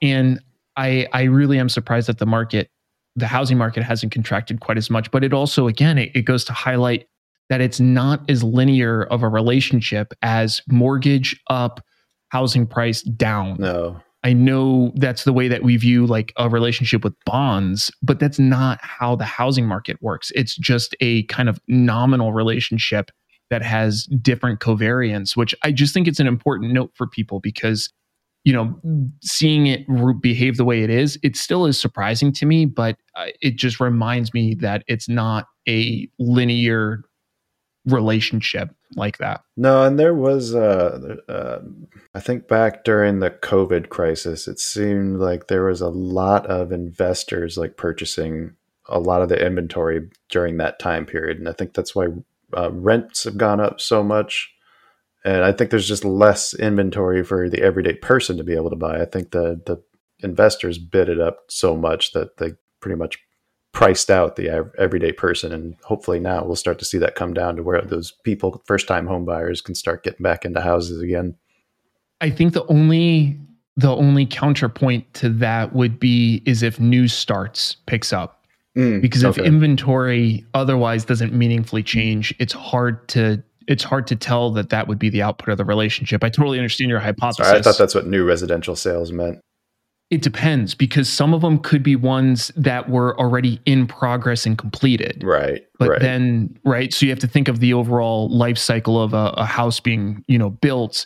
And 0.03 0.39
I, 0.77 1.09
I 1.15 1.23
really 1.23 1.59
am 1.59 1.71
surprised 1.71 2.09
that 2.09 2.19
the 2.19 2.27
market 2.27 2.71
the 3.19 3.27
housing 3.27 3.59
market 3.59 3.83
hasn't 3.83 4.13
contracted 4.13 4.61
quite 4.61 4.79
as 4.79 4.91
much. 4.91 5.11
But 5.11 5.25
it 5.25 5.33
also, 5.33 5.67
again, 5.67 5.99
it, 5.99 6.11
it 6.15 6.23
goes 6.23 6.45
to 6.47 6.53
highlight 6.53 7.07
that 7.49 7.61
it's 7.61 7.81
not 7.81 8.29
as 8.29 8.45
linear 8.45 9.05
of 9.05 9.23
a 9.23 9.29
relationship 9.29 10.13
as 10.23 10.63
mortgage 10.69 11.41
up, 11.49 11.81
housing 12.29 12.67
price 12.67 13.03
down. 13.03 13.57
No. 13.59 14.01
I 14.25 14.33
know 14.33 14.93
that's 14.97 15.25
the 15.25 15.33
way 15.33 15.49
that 15.49 15.63
we 15.63 15.77
view 15.77 16.05
like 16.07 16.33
a 16.37 16.49
relationship 16.49 17.05
with 17.05 17.15
bonds, 17.25 17.91
but 18.03 18.19
that's 18.19 18.39
not 18.39 18.79
how 18.83 19.17
the 19.17 19.25
housing 19.25 19.67
market 19.67 19.97
works. 20.03 20.33
It's 20.35 20.57
just 20.57 20.97
a 21.01 21.23
kind 21.25 21.49
of 21.49 21.61
nominal 21.69 22.33
relationship 22.33 23.11
that 23.51 23.63
has 23.63 24.05
different 24.21 24.61
covariance, 24.61 25.37
which 25.37 25.55
I 25.63 25.73
just 25.73 25.95
think 25.95 26.09
it's 26.09 26.21
an 26.21 26.27
important 26.27 26.73
note 26.73 26.91
for 26.95 27.07
people 27.07 27.41
because 27.41 27.91
you 28.45 28.53
know, 28.53 28.81
seeing 29.23 29.67
it 29.67 29.87
behave 30.21 30.57
the 30.57 30.65
way 30.65 30.83
it 30.83 30.91
is, 30.91 31.19
it 31.23 31.37
still 31.37 31.67
is 31.67 31.79
surprising 31.81 32.33
to 32.33 32.47
me, 32.47 32.65
but 32.65 32.97
uh, 33.15 33.27
it 33.41 33.57
just 33.57 33.81
reminds 33.81 34.33
me 34.33 34.55
that 34.55 34.85
it's 34.87 35.09
not 35.09 35.47
a 35.69 36.09
linear 36.19 37.03
relationship 37.85 38.71
like 38.97 39.19
that. 39.19 39.43
No, 39.57 39.83
and 39.83 39.99
there 39.99 40.15
was, 40.15 40.55
uh, 40.55 41.17
uh, 41.29 41.59
I 42.15 42.21
think 42.21 42.49
back 42.49 42.85
during 42.85 43.21
the 43.21 43.31
COVID 43.31 43.89
crisis, 43.89 44.49
it 44.49 44.59
seemed 44.59 45.19
like 45.19 45.49
there 45.49 45.65
was 45.65 45.81
a 45.81 45.89
lot 45.89 46.47
of 46.47 46.73
investors 46.73 47.59
like 47.59 47.77
purchasing 47.77 48.55
a 48.89 48.99
lot 48.99 49.21
of 49.21 49.29
the 49.29 49.45
inventory 49.45 50.09
during 50.31 50.57
that 50.57 50.79
time 50.79 51.05
period. 51.05 51.39
And 51.39 51.49
I 51.49 51.53
think 51.53 51.75
that's 51.75 51.95
why 51.95 52.09
uh, 52.57 52.71
rents 52.73 53.25
have 53.25 53.37
gone 53.37 53.61
up 53.61 53.81
so 53.81 54.03
much 54.03 54.51
and 55.25 55.45
I 55.45 55.53
think 55.53 55.71
there's 55.71 55.89
just 55.89 56.05
less 56.05 56.55
inventory 56.55 57.25
for 57.25 57.49
the 57.49 57.63
everyday 57.63 57.95
person 57.95 58.37
to 58.37 58.45
be 58.45 58.55
able 58.55 58.71
to 58.71 58.77
buy. 58.77 59.01
I 59.01 59.05
think 59.05 59.33
the 59.33 59.61
the 59.67 59.83
investors 60.21 60.79
bid 60.79 61.09
it 61.09 61.21
up 61.21 61.45
so 61.49 61.77
much 61.77 62.13
that 62.13 62.39
they 62.39 62.53
pretty 62.81 62.97
much 62.97 63.19
priced 63.73 64.11
out 64.11 64.37
the 64.37 64.71
everyday 64.79 65.13
person, 65.13 65.53
and 65.53 65.77
hopefully 65.85 66.19
now 66.19 66.45
we'll 66.45 66.57
start 66.57 66.79
to 66.79 66.85
see 66.85 66.99
that 66.99 67.15
come 67.15 67.35
down 67.35 67.57
to 67.57 67.63
where 67.63 67.81
those 67.83 68.13
people, 68.25 68.63
first 68.67 68.89
time 68.89 69.07
home 69.07 69.25
buyers, 69.25 69.61
can 69.61 69.75
start 69.75 70.03
getting 70.03 70.23
back 70.23 70.45
into 70.45 70.61
houses 70.61 71.01
again. 71.03 71.37
I 72.21 72.31
think 72.31 72.53
the 72.53 72.67
only 72.67 73.39
the 73.77 73.95
only 73.95 74.27
counterpoint 74.27 75.15
to 75.15 75.29
that 75.29 75.73
would 75.73 76.01
be 76.01 76.43
is 76.47 76.65
if 76.65 76.81
new 76.81 77.07
starts 77.07 77.77
picks 77.87 78.13
up. 78.13 78.45
Mm, 78.77 79.01
because 79.01 79.23
if 79.23 79.39
inventory 79.39 80.45
otherwise 80.55 81.05
doesn't 81.05 81.33
meaningfully 81.33 81.83
change, 81.83 82.35
it's 82.39 82.53
hard 82.53 83.09
to 83.09 83.43
it's 83.69 83.85
hard 83.85 84.07
to 84.09 84.17
tell 84.17 84.51
that 84.53 84.71
that 84.71 84.89
would 84.89 84.99
be 84.99 85.11
the 85.11 85.23
output 85.23 85.51
of 85.51 85.59
the 85.59 85.65
relationship. 85.65 86.25
I 86.25 86.31
totally 86.31 86.59
understand 86.59 86.91
your 86.91 87.01
hypothesis. 87.01 87.47
Sorry, 87.47 87.59
I 87.59 87.63
thought 87.63 87.79
that's 87.79 87.95
what 87.95 88.07
new 88.07 88.25
residential 88.25 88.75
sales 88.75 89.13
meant. 89.13 89.39
It 90.11 90.23
depends 90.23 90.75
because 90.75 91.07
some 91.07 91.35
of 91.35 91.43
them 91.43 91.59
could 91.59 91.83
be 91.83 91.95
ones 91.95 92.51
that 92.57 92.89
were 92.89 93.19
already 93.21 93.61
in 93.67 93.87
progress 93.87 94.47
and 94.47 94.57
completed. 94.57 95.23
Right. 95.23 95.67
But 95.79 95.91
right. 95.91 96.01
then, 96.01 96.59
right. 96.65 96.95
So 96.95 97.05
you 97.05 97.11
have 97.13 97.19
to 97.19 97.29
think 97.29 97.47
of 97.47 97.61
the 97.61 97.75
overall 97.75 98.31
life 98.31 98.57
cycle 98.57 99.01
of 99.01 99.13
a, 99.13 99.35
a 99.37 99.45
house 99.45 99.81
being, 99.81 100.25
you 100.27 100.39
know, 100.39 100.49
built. 100.49 101.05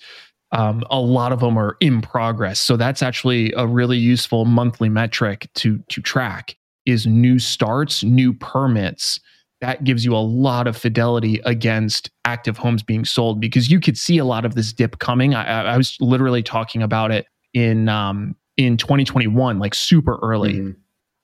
Um, 0.53 0.85
a 0.89 1.01
lot 1.01 1.33
of 1.33 1.41
them 1.41 1.59
are 1.59 1.77
in 1.81 2.01
progress. 2.01 2.61
So 2.61 2.77
that's 2.77 3.03
actually 3.03 3.53
a 3.57 3.67
really 3.67 3.99
useful 3.99 4.45
monthly 4.45 4.89
metric 4.89 5.49
to 5.57 5.83
to 5.89 6.01
track 6.01 6.57
is 6.87 7.07
new 7.07 7.41
starts, 7.41 8.05
new 8.05 8.33
permits 8.33 9.19
that 9.63 9.85
gives 9.85 10.05
you 10.05 10.15
a 10.15 10.19
lot 10.19 10.67
of 10.67 10.77
fidelity 10.77 11.41
against 11.45 12.11
active 12.25 12.59
homes 12.59 12.83
being 12.83 13.05
sold 13.05 13.41
because 13.41 13.71
you 13.71 13.79
could 13.79 13.97
see 13.97 14.19
a 14.19 14.25
lot 14.25 14.45
of 14.45 14.57
this 14.57 14.73
dip 14.73 14.99
coming. 14.99 15.37
I, 15.37 15.63
I 15.63 15.77
was 15.77 15.97
literally 16.01 16.43
talking 16.43 16.83
about 16.83 17.13
it 17.13 17.27
in 17.55 17.89
um, 17.89 18.35
in 18.57 18.77
2021, 18.77 19.61
like 19.61 19.75
super 19.77 20.19
early. 20.21 20.55
Mm-hmm. 20.55 20.71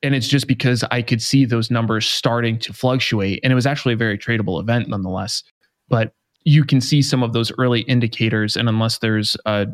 And 0.04 0.14
it's 0.14 0.28
just 0.28 0.46
because 0.46 0.84
I 0.92 1.02
could 1.02 1.20
see 1.20 1.44
those 1.46 1.68
numbers 1.68 2.06
starting 2.06 2.60
to 2.60 2.72
fluctuate. 2.72 3.40
And 3.42 3.52
it 3.52 3.56
was 3.56 3.66
actually 3.66 3.94
a 3.94 3.96
very 3.96 4.16
tradable 4.16 4.60
event 4.60 4.88
nonetheless. 4.88 5.42
But 5.88 6.12
you 6.44 6.62
can 6.64 6.80
see 6.80 7.02
some 7.02 7.24
of 7.24 7.32
those 7.32 7.50
early 7.58 7.80
indicators. 7.82 8.56
And 8.56 8.68
unless 8.68 8.98
there's 8.98 9.36
a, 9.46 9.66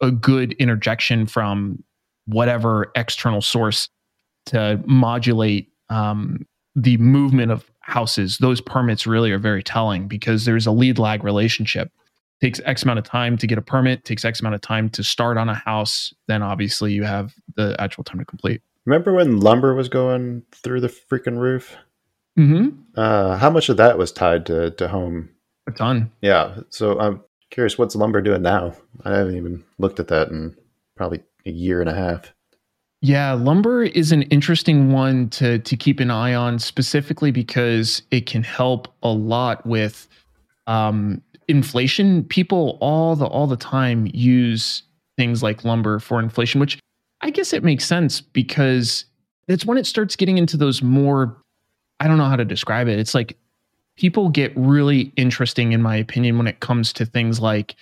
a 0.00 0.10
good 0.10 0.54
interjection 0.54 1.26
from 1.26 1.84
whatever 2.24 2.90
external 2.94 3.42
source 3.42 3.90
to 4.46 4.80
modulate 4.86 5.68
um, 5.90 6.46
the 6.74 6.96
movement 6.96 7.52
of 7.52 7.70
houses, 7.88 8.36
those 8.38 8.60
permits 8.60 9.06
really 9.06 9.32
are 9.32 9.38
very 9.38 9.62
telling 9.62 10.06
because 10.06 10.44
there's 10.44 10.66
a 10.66 10.70
lead 10.70 10.98
lag 10.98 11.24
relationship. 11.24 11.90
It 12.40 12.46
takes 12.46 12.60
X 12.64 12.82
amount 12.82 12.98
of 12.98 13.04
time 13.06 13.38
to 13.38 13.46
get 13.46 13.56
a 13.56 13.62
permit, 13.62 14.04
takes 14.04 14.24
X 14.24 14.40
amount 14.40 14.54
of 14.54 14.60
time 14.60 14.90
to 14.90 15.02
start 15.02 15.38
on 15.38 15.48
a 15.48 15.54
house, 15.54 16.12
then 16.26 16.42
obviously 16.42 16.92
you 16.92 17.04
have 17.04 17.34
the 17.56 17.74
actual 17.78 18.04
time 18.04 18.18
to 18.18 18.26
complete. 18.26 18.60
Remember 18.84 19.12
when 19.14 19.40
lumber 19.40 19.74
was 19.74 19.88
going 19.88 20.42
through 20.52 20.82
the 20.82 20.88
freaking 20.88 21.38
roof? 21.38 21.76
Mm-hmm. 22.38 22.78
Uh, 22.94 23.36
how 23.38 23.50
much 23.50 23.68
of 23.68 23.78
that 23.78 23.98
was 23.98 24.12
tied 24.12 24.46
to, 24.46 24.70
to 24.72 24.88
home? 24.88 25.30
A 25.66 25.72
ton. 25.72 26.12
Yeah. 26.20 26.60
So 26.68 26.98
I'm 27.00 27.22
curious, 27.50 27.78
what's 27.78 27.96
lumber 27.96 28.20
doing 28.20 28.42
now? 28.42 28.74
I 29.04 29.16
haven't 29.16 29.36
even 29.36 29.64
looked 29.78 29.98
at 29.98 30.08
that 30.08 30.28
in 30.28 30.56
probably 30.96 31.22
a 31.46 31.50
year 31.50 31.80
and 31.80 31.88
a 31.88 31.94
half. 31.94 32.34
Yeah, 33.00 33.32
lumber 33.32 33.84
is 33.84 34.10
an 34.10 34.22
interesting 34.22 34.90
one 34.90 35.28
to 35.30 35.60
to 35.60 35.76
keep 35.76 36.00
an 36.00 36.10
eye 36.10 36.34
on 36.34 36.58
specifically 36.58 37.30
because 37.30 38.02
it 38.10 38.26
can 38.26 38.42
help 38.42 38.88
a 39.02 39.08
lot 39.08 39.64
with 39.64 40.08
um, 40.66 41.22
inflation. 41.46 42.24
People 42.24 42.76
all 42.80 43.14
the 43.14 43.26
all 43.26 43.46
the 43.46 43.56
time 43.56 44.10
use 44.12 44.82
things 45.16 45.42
like 45.42 45.64
lumber 45.64 46.00
for 46.00 46.18
inflation, 46.18 46.60
which 46.60 46.78
I 47.20 47.30
guess 47.30 47.52
it 47.52 47.62
makes 47.62 47.84
sense 47.84 48.20
because 48.20 49.04
it's 49.46 49.64
when 49.64 49.78
it 49.78 49.86
starts 49.86 50.16
getting 50.16 50.36
into 50.36 50.56
those 50.56 50.82
more 50.82 51.36
I 52.00 52.08
don't 52.08 52.18
know 52.18 52.28
how 52.28 52.36
to 52.36 52.44
describe 52.44 52.88
it. 52.88 52.98
It's 52.98 53.14
like 53.14 53.36
people 53.96 54.28
get 54.28 54.52
really 54.56 55.12
interesting 55.16 55.72
in 55.72 55.82
my 55.82 55.96
opinion 55.96 56.36
when 56.36 56.48
it 56.48 56.60
comes 56.60 56.92
to 56.94 57.06
things 57.06 57.40
like 57.40 57.76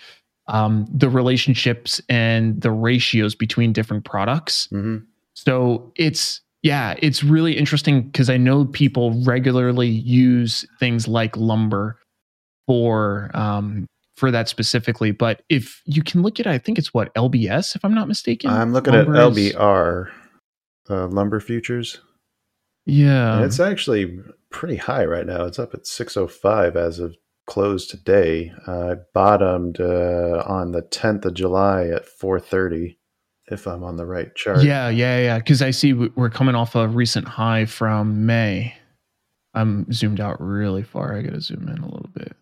um, 0.48 0.86
the 0.92 1.08
relationships 1.08 2.00
and 2.08 2.60
the 2.60 2.70
ratios 2.70 3.34
between 3.34 3.72
different 3.72 4.04
products. 4.04 4.68
Mm-hmm. 4.72 5.04
So 5.34 5.92
it's 5.96 6.40
yeah, 6.62 6.94
it's 6.98 7.22
really 7.22 7.56
interesting 7.56 8.02
because 8.02 8.30
I 8.30 8.36
know 8.36 8.64
people 8.64 9.22
regularly 9.22 9.88
use 9.88 10.64
things 10.80 11.06
like 11.06 11.36
lumber 11.36 11.98
for 12.66 13.30
um, 13.34 13.86
for 14.16 14.30
that 14.30 14.48
specifically, 14.48 15.10
but 15.10 15.42
if 15.48 15.82
you 15.84 16.02
can 16.02 16.22
look 16.22 16.40
at, 16.40 16.46
I 16.46 16.58
think 16.58 16.78
it's 16.78 16.94
what 16.94 17.14
LBS, 17.14 17.76
if 17.76 17.84
I'm 17.84 17.94
not 17.94 18.08
mistaken. 18.08 18.50
I'm 18.50 18.72
looking 18.72 18.94
Lumber 18.94 19.14
at 19.14 19.32
LBR, 19.32 20.10
uh, 20.88 21.06
lumber 21.08 21.38
futures. 21.38 22.00
Yeah, 22.86 23.36
And 23.36 23.44
it's 23.44 23.60
actually 23.60 24.20
pretty 24.50 24.76
high 24.76 25.04
right 25.04 25.26
now. 25.26 25.44
It's 25.44 25.58
up 25.58 25.74
at 25.74 25.86
605 25.86 26.76
as 26.76 26.98
of 26.98 27.16
close 27.46 27.86
today. 27.86 28.52
Uh, 28.66 28.90
I 28.90 28.94
bottomed 29.14 29.80
uh, 29.80 30.42
on 30.46 30.72
the 30.72 30.82
10th 30.82 31.24
of 31.24 31.34
July 31.34 31.86
at 31.86 32.06
430, 32.06 32.98
if 33.50 33.66
I'm 33.66 33.82
on 33.84 33.96
the 33.96 34.06
right 34.06 34.34
chart. 34.34 34.62
Yeah, 34.62 34.88
yeah, 34.88 35.18
yeah. 35.20 35.38
Because 35.38 35.62
I 35.62 35.70
see 35.70 35.92
we- 35.92 36.12
we're 36.16 36.30
coming 36.30 36.54
off 36.54 36.74
a 36.74 36.88
recent 36.88 37.26
high 37.28 37.64
from 37.64 38.26
May. 38.26 38.74
I'm 39.54 39.90
zoomed 39.92 40.20
out 40.20 40.40
really 40.40 40.82
far. 40.82 41.16
I 41.16 41.22
got 41.22 41.32
to 41.32 41.40
zoom 41.40 41.68
in 41.68 41.78
a 41.78 41.84
little 41.86 42.10
bit. 42.12 42.36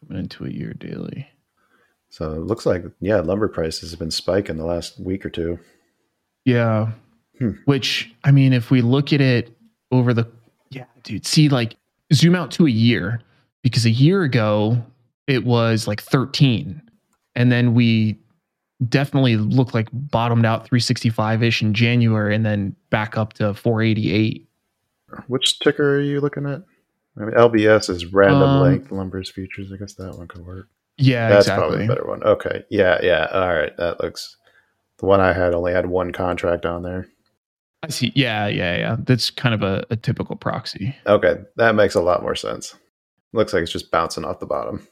Coming 0.00 0.22
into 0.22 0.44
a 0.46 0.50
year 0.50 0.72
daily. 0.72 1.28
So 2.08 2.32
it 2.32 2.40
looks 2.40 2.64
like, 2.64 2.84
yeah, 3.00 3.20
lumber 3.20 3.48
prices 3.48 3.90
have 3.90 3.98
been 3.98 4.10
spiking 4.10 4.56
the 4.56 4.64
last 4.64 4.98
week 4.98 5.26
or 5.26 5.30
two. 5.30 5.58
Yeah. 6.44 6.92
Hmm. 7.38 7.50
Which, 7.66 8.10
I 8.24 8.30
mean, 8.30 8.52
if 8.54 8.70
we 8.70 8.80
look 8.80 9.12
at 9.12 9.20
it 9.20 9.54
over 9.92 10.14
the, 10.14 10.26
yeah, 10.70 10.84
dude, 11.02 11.26
see, 11.26 11.48
like, 11.50 11.76
zoom 12.12 12.34
out 12.34 12.50
to 12.52 12.66
a 12.66 12.70
year 12.70 13.20
because 13.62 13.84
a 13.84 13.90
year 13.90 14.22
ago 14.22 14.82
it 15.26 15.44
was 15.44 15.86
like 15.86 16.00
13. 16.02 16.80
And 17.34 17.52
then 17.52 17.74
we 17.74 18.18
definitely 18.88 19.36
looked 19.36 19.74
like 19.74 19.88
bottomed 19.92 20.46
out 20.46 20.66
365 20.66 21.42
ish 21.42 21.62
in 21.62 21.74
January 21.74 22.34
and 22.34 22.44
then 22.46 22.74
back 22.90 23.16
up 23.16 23.34
to 23.34 23.54
488. 23.54 24.48
Which 25.26 25.58
ticker 25.60 25.96
are 25.96 26.00
you 26.00 26.20
looking 26.20 26.46
at? 26.46 26.62
I 27.16 27.24
mean, 27.24 27.34
LBS 27.34 27.90
is 27.90 28.06
random 28.06 28.42
Um, 28.42 28.62
length 28.62 28.90
lumbers 28.90 29.30
futures. 29.32 29.72
I 29.72 29.76
guess 29.76 29.94
that 29.94 30.16
one 30.16 30.28
could 30.28 30.46
work. 30.46 30.68
Yeah, 30.98 31.28
That's 31.28 31.48
probably 31.48 31.84
a 31.84 31.88
better 31.88 32.06
one. 32.06 32.22
Okay. 32.22 32.64
Yeah, 32.70 32.98
yeah. 33.02 33.28
All 33.32 33.54
right. 33.54 33.76
That 33.76 34.02
looks. 34.02 34.36
The 34.98 35.06
one 35.06 35.20
I 35.20 35.32
had 35.32 35.54
only 35.54 35.72
had 35.72 35.86
one 35.86 36.12
contract 36.12 36.66
on 36.66 36.82
there. 36.82 37.06
I 37.82 37.88
see. 37.88 38.12
Yeah, 38.16 38.48
yeah, 38.48 38.76
yeah. 38.76 38.96
That's 38.98 39.30
kind 39.30 39.54
of 39.54 39.62
a, 39.62 39.84
a 39.90 39.96
typical 39.96 40.34
proxy. 40.34 40.96
Okay, 41.06 41.36
that 41.56 41.76
makes 41.76 41.94
a 41.94 42.00
lot 42.00 42.22
more 42.22 42.34
sense. 42.34 42.74
Looks 43.32 43.52
like 43.52 43.62
it's 43.62 43.72
just 43.72 43.90
bouncing 43.90 44.24
off 44.24 44.40
the 44.40 44.46
bottom. 44.46 44.86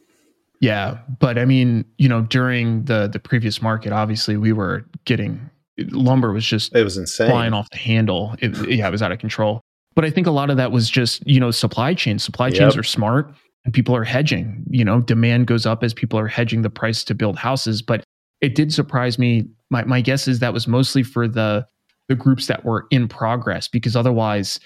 Yeah, 0.60 0.98
but 1.20 1.38
I 1.38 1.44
mean, 1.44 1.84
you 1.98 2.08
know, 2.08 2.22
during 2.22 2.84
the 2.84 3.08
the 3.08 3.18
previous 3.18 3.60
market, 3.60 3.92
obviously 3.92 4.36
we 4.36 4.52
were 4.52 4.84
getting 5.04 5.50
lumber 5.90 6.32
was 6.32 6.46
just 6.46 6.74
It 6.74 6.84
was 6.84 6.96
insane. 6.96 7.28
flying 7.28 7.52
off 7.52 7.68
the 7.70 7.76
handle. 7.76 8.34
It, 8.40 8.56
yeah, 8.70 8.88
it 8.88 8.90
was 8.90 9.02
out 9.02 9.12
of 9.12 9.18
control. 9.18 9.60
But 9.94 10.04
I 10.04 10.10
think 10.10 10.26
a 10.26 10.30
lot 10.30 10.48
of 10.50 10.56
that 10.56 10.72
was 10.72 10.88
just 10.88 11.26
you 11.26 11.40
know 11.40 11.50
supply 11.50 11.94
chains. 11.94 12.24
Supply 12.24 12.50
chains 12.50 12.74
Yep. 12.74 12.80
are 12.80 12.84
smart, 12.84 13.34
and 13.64 13.74
people 13.74 13.94
are 13.94 14.04
hedging. 14.04 14.64
You 14.70 14.84
know, 14.84 15.00
demand 15.00 15.46
goes 15.46 15.66
up 15.66 15.82
as 15.84 15.92
people 15.92 16.18
are 16.18 16.28
hedging 16.28 16.62
the 16.62 16.70
price 16.70 17.04
to 17.04 17.14
build 17.14 17.36
houses. 17.36 17.82
But 17.82 18.02
it 18.40 18.54
did 18.54 18.72
surprise 18.72 19.18
me. 19.18 19.46
My 19.70 19.84
my 19.84 20.00
guess 20.00 20.26
is 20.28 20.38
that 20.40 20.52
was 20.54 20.66
mostly 20.66 21.02
for 21.02 21.28
the 21.28 21.66
the 22.08 22.14
groups 22.14 22.46
that 22.46 22.64
were 22.64 22.86
in 22.90 23.08
progress 23.08 23.68
because 23.68 23.96
otherwise 23.96 24.58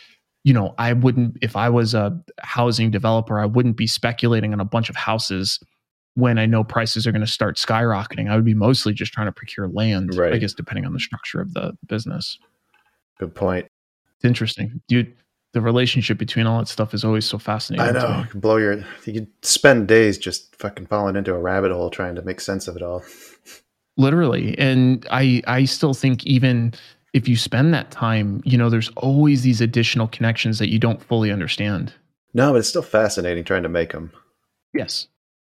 you 0.44 0.53
know 0.55 0.74
i 0.79 0.92
wouldn't 0.92 1.37
if 1.42 1.57
i 1.57 1.68
was 1.68 1.94
a 1.94 2.18
housing 2.40 2.90
developer 2.90 3.38
i 3.40 3.46
wouldn't 3.46 3.76
be 3.76 3.87
speculating 3.87 4.53
on 4.53 4.61
a 4.61 4.64
bunch 4.64 4.88
of 4.88 4.96
houses 4.96 5.59
when 6.14 6.38
i 6.38 6.46
know 6.46 6.64
prices 6.64 7.07
are 7.07 7.12
going 7.12 7.24
to 7.24 7.31
start 7.31 7.57
skyrocketing 7.57 8.31
i 8.31 8.35
would 8.37 8.44
be 8.44 8.55
mostly 8.55 8.92
just 8.92 9.12
trying 9.12 9.26
to 9.26 9.33
procure 9.33 9.68
land 9.68 10.11
i 10.20 10.38
guess 10.38 10.53
depending 10.55 10.85
on 10.85 10.92
the 10.92 11.00
structure 11.00 11.40
of 11.40 11.53
the 11.55 11.72
business 11.87 12.38
Good 13.18 13.35
point. 13.35 13.66
it's 14.16 14.24
interesting 14.24 14.81
dude 14.88 15.14
the 15.53 15.61
relationship 15.61 16.16
between 16.16 16.46
all 16.46 16.59
that 16.61 16.68
stuff 16.68 16.94
is 16.94 17.05
always 17.05 17.24
so 17.26 17.37
fascinating 17.37 17.96
I 17.96 17.98
know. 17.98 18.24
You 18.33 18.38
blow 18.40 18.57
your. 18.59 18.85
You 19.05 19.12
could 19.12 19.26
spend 19.42 19.88
days 19.88 20.16
just 20.16 20.55
fucking 20.55 20.87
falling 20.87 21.16
into 21.16 21.35
a 21.35 21.40
rabbit 21.40 21.72
hole 21.72 21.90
trying 21.90 22.14
to 22.14 22.22
make 22.22 22.40
sense 22.40 22.68
of 22.68 22.76
it 22.76 22.83
all. 22.83 23.03
literally 23.96 24.57
and 24.59 25.05
i 25.11 25.42
i 25.48 25.64
still 25.64 25.92
think 25.92 26.24
even 26.24 26.72
if 27.12 27.28
you 27.28 27.36
spend 27.36 27.72
that 27.74 27.90
time 27.90 28.40
you 28.44 28.56
know 28.58 28.70
there's 28.70 28.88
always 28.96 29.42
these 29.42 29.60
additional 29.60 30.08
connections 30.08 30.58
that 30.58 30.70
you 30.70 30.78
don't 30.78 31.02
fully 31.02 31.30
understand 31.32 31.92
No, 32.34 32.52
but 32.52 32.58
it's 32.58 32.68
still 32.68 32.82
fascinating 32.82 33.44
trying 33.44 33.62
to 33.64 33.68
make 33.68 33.92
them. 33.92 34.12
yes 34.74 35.06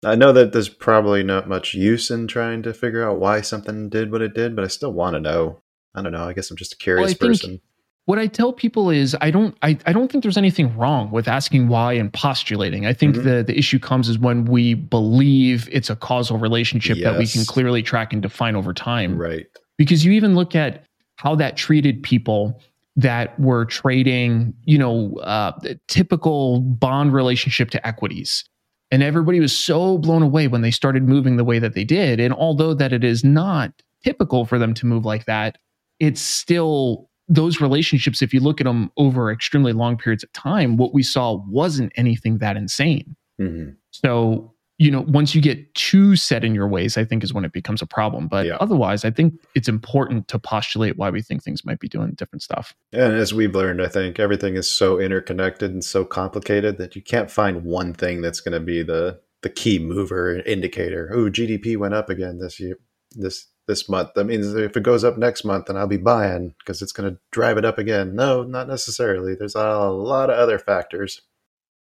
I 0.04 0.14
know 0.16 0.34
that 0.34 0.52
there's 0.54 0.70
probably 0.70 1.24
not 1.24 1.48
much 1.50 1.74
use 1.74 2.12
in 2.12 2.28
trying 2.28 2.62
to 2.64 2.74
figure 2.74 3.04
out 3.10 3.20
why 3.20 3.42
something 3.42 3.90
did 3.90 4.12
what 4.12 4.22
it 4.22 4.36
did, 4.36 4.56
but 4.56 4.64
I 4.64 4.68
still 4.68 4.94
want 4.94 5.16
to 5.16 5.20
know. 5.20 5.62
I 5.96 6.04
don't 6.04 6.12
know. 6.12 6.26
I 6.28 6.34
guess 6.34 6.52
I'm 6.52 6.58
just 6.58 6.74
a 6.74 6.78
curious 6.78 7.14
think- 7.14 7.20
person. 7.22 7.62
what 8.04 8.20
I 8.20 8.28
tell 8.28 8.54
people 8.54 8.92
is 8.92 9.16
I 9.20 9.32
don't 9.32 9.58
I, 9.64 9.80
I 9.88 9.94
don't 9.94 10.12
think 10.12 10.22
there's 10.24 10.38
anything 10.38 10.78
wrong 10.78 11.10
with 11.10 11.28
asking 11.28 11.70
why 11.70 11.94
and 11.94 12.14
postulating. 12.14 12.86
I 12.86 12.94
think 12.94 13.16
Mhm. 13.16 13.24
the 13.24 13.44
the 13.46 13.58
issue 13.58 13.80
comes 13.80 14.08
is 14.08 14.20
when 14.20 14.46
we 14.46 14.76
believe 14.76 15.68
it's 15.72 15.90
a 15.90 15.96
causal 15.96 16.38
relationship 16.38 17.00
that 17.02 17.18
we 17.18 17.26
can 17.26 17.44
clearly 17.46 17.82
track 17.82 18.14
and 18.14 18.22
define 18.22 18.56
over 18.56 18.74
time. 18.74 19.18
Right. 19.18 19.48
Because 19.78 20.06
you 20.06 20.12
even 20.12 20.36
look 20.36 20.56
at 20.56 20.84
how 21.18 21.36
that 21.36 21.58
treated 21.58 22.04
people 22.04 22.62
that 22.96 23.38
were 23.40 23.66
trading, 23.66 24.54
you 24.64 24.78
know, 24.78 25.16
uh, 25.18 25.52
typical 25.88 26.62
bond 26.62 27.14
relationship 27.14 27.70
to 27.72 27.86
equities. 27.86 28.46
And 28.92 29.04
everybody 29.04 29.40
was 29.40 29.58
so 29.58 29.98
blown 29.98 30.22
away 30.22 30.48
when 30.48 30.62
they 30.62 30.72
started 30.72 31.04
moving 31.04 31.38
the 31.38 31.44
way 31.44 31.60
that 31.60 31.74
they 31.74 31.84
did. 31.84 32.20
And 32.20 32.34
although 32.34 32.74
that 32.74 32.94
it 32.94 33.04
is 33.04 33.24
not 33.24 33.74
typical 34.04 34.46
for 34.46 34.58
them 34.60 34.74
to 34.76 34.86
move 34.86 35.06
like 35.06 35.26
that, 35.26 35.58
it's 36.00 36.22
still 36.22 37.10
those 37.28 37.60
relationships, 37.60 38.22
if 38.22 38.34
you 38.34 38.40
look 38.40 38.62
at 38.62 38.66
them 38.66 38.92
over 38.98 39.32
extremely 39.32 39.74
long 39.74 39.98
periods 39.98 40.24
of 40.24 40.32
time, 40.34 40.78
what 40.78 40.94
we 40.94 41.02
saw 41.04 41.42
wasn't 41.48 41.92
anything 41.96 42.38
that 42.38 42.56
insane. 42.56 43.16
hmm 43.38 43.70
So, 43.92 44.54
you 44.78 44.92
know, 44.92 45.02
once 45.08 45.34
you 45.34 45.42
get 45.42 45.74
too 45.76 46.16
set 46.18 46.44
in 46.44 46.54
your 46.54 46.68
ways, 46.68 46.98
I 46.98 47.06
think 47.06 47.24
is 47.24 47.34
when 47.34 47.46
it 47.46 47.54
becomes 47.54 47.82
a 47.82 47.86
problem. 47.86 48.28
But 48.28 48.46
Yeah. 48.46 48.58
otherwise, 48.60 49.06
I 49.06 49.12
think 49.12 49.34
it's 49.56 49.70
important 49.70 50.28
to 50.28 50.38
postulate 50.40 50.98
why 50.98 51.10
we 51.10 51.22
think 51.22 51.44
things 51.44 51.64
might 51.64 51.80
be 51.80 51.88
doing 51.88 52.12
different 52.12 52.44
stuff. 52.44 52.74
And 52.92 53.14
as 53.14 53.34
we've 53.34 53.56
learned, 53.56 53.82
I 53.82 53.88
think 53.88 54.20
everything 54.20 54.56
is 54.56 54.70
so 54.70 55.00
interconnected 55.00 55.72
and 55.72 55.84
so 55.84 56.04
complicated 56.04 56.78
that 56.78 56.96
you 56.96 57.02
can't 57.02 57.32
find 57.32 57.64
one 57.64 57.94
thing 57.94 58.22
that's 58.22 58.42
going 58.42 58.54
to 58.54 58.60
be 58.60 58.84
the 58.84 59.20
the 59.42 59.50
key 59.50 59.78
mover 59.78 60.40
indicator. 60.40 61.12
Oh, 61.14 61.30
GDP 61.30 61.78
went 61.78 61.94
up 61.94 62.10
again 62.10 62.40
this 62.40 62.60
year, 62.60 62.80
this 63.12 63.48
this 63.68 63.88
month. 63.88 64.10
That 64.16 64.26
means 64.26 64.54
if 64.56 64.76
it 64.76 64.84
goes 64.84 65.04
up 65.04 65.18
next 65.18 65.44
month, 65.46 65.66
then 65.68 65.78
I'll 65.78 65.88
be 65.88 65.98
buying 65.98 66.54
because 66.60 66.82
it's 66.82 66.92
going 66.92 67.12
to 67.14 67.20
drive 67.32 67.58
it 67.58 67.66
up 67.66 67.78
again. 67.78 68.16
No, 68.16 68.44
not 68.44 68.68
necessarily. 68.68 69.36
There's 69.36 69.56
a 69.56 69.90
lot 69.90 70.30
of 70.30 70.38
other 70.38 70.60
factors. 70.60 71.22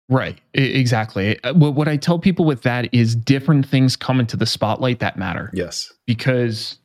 Right. 0.10 0.40
Exactly. 0.54 1.42
Uh, 1.44 1.54
What, 1.54 1.76
what 1.76 1.88
I 1.88 1.98
tell 1.98 2.20
people 2.20 2.46
with 2.46 2.62
that 2.64 2.94
is 2.94 3.16
different 3.16 3.68
things 3.68 3.96
come 3.96 4.20
into 4.20 4.36
the 4.38 4.46
spotlight 4.46 5.00
that 5.00 5.18
matter. 5.18 5.50
Yes. 5.54 5.92
because 6.06 6.78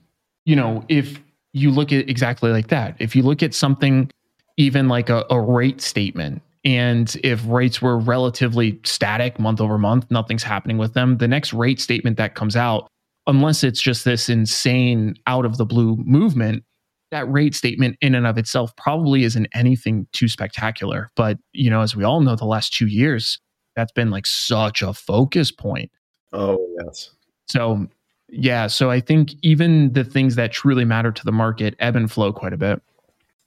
you 0.47 0.57
know 0.57 0.85
if 0.89 1.21
you 1.53 1.71
look 1.71 1.93
at 1.93 2.09
exactly 2.09 2.51
like 2.51 2.69
that 2.69 2.95
if 2.99 3.15
you 3.17 3.23
look 3.23 3.43
at 3.43 3.53
something 3.55 4.11
even 4.57 4.89
like 4.89 5.11
a, 5.11 5.25
a 5.31 5.41
rate 5.41 5.81
statement 5.81 6.41
and 6.65 7.17
if 7.23 7.45
rates 7.47 7.83
were 7.83 7.99
relatively 7.99 8.79
static 8.85 9.39
month 9.39 9.61
over 9.61 9.77
month 9.79 10.11
nothing's 10.11 10.43
happening 10.43 10.79
with 10.79 10.95
them 10.95 11.19
the 11.19 11.29
next 11.29 11.53
rate 11.53 11.81
statement 11.81 12.17
that 12.17 12.35
comes 12.35 12.57
out 12.57 12.89
unless 13.27 13.63
it's 13.63 13.81
just 13.81 14.05
this 14.05 14.29
insane 14.29 15.15
out 15.27 15.45
of 15.45 15.59
the 15.59 15.67
blue 15.67 15.97
movement 16.05 16.63
that 17.11 17.31
rate 17.31 17.55
statement 17.55 17.97
in 18.01 18.15
and 18.15 18.27
of 18.27 18.37
itself 18.39 18.75
probably 18.77 19.25
isn't 19.25 19.47
anything 19.55 20.07
too 20.13 20.29
spectacular 20.29 21.11
but 21.17 21.39
you 21.53 21.71
know 21.71 21.81
as 21.81 21.95
we 21.97 22.05
all 22.05 22.21
know 22.21 22.37
the 22.37 22.45
last 22.45 22.73
two 22.73 22.87
years 22.87 23.39
that's 23.77 23.93
been 23.93 24.11
like 24.11 24.27
such 24.27 24.83
a 24.83 24.93
focus 24.93 25.51
point 25.51 25.91
Oh, 26.33 26.59
yes. 26.85 27.11
so, 27.47 27.87
yeah, 28.29 28.67
so 28.67 28.91
I 28.91 29.01
think 29.01 29.33
even 29.43 29.93
the 29.95 30.05
things 30.05 30.35
that 30.37 30.53
truly 30.53 30.85
matter 30.85 31.11
to 31.11 31.25
the 31.25 31.33
market 31.33 31.75
ebb 31.79 31.97
and 31.97 32.13
flow 32.13 32.35
quite 32.35 32.53
a 32.53 32.59
bit. 32.59 32.83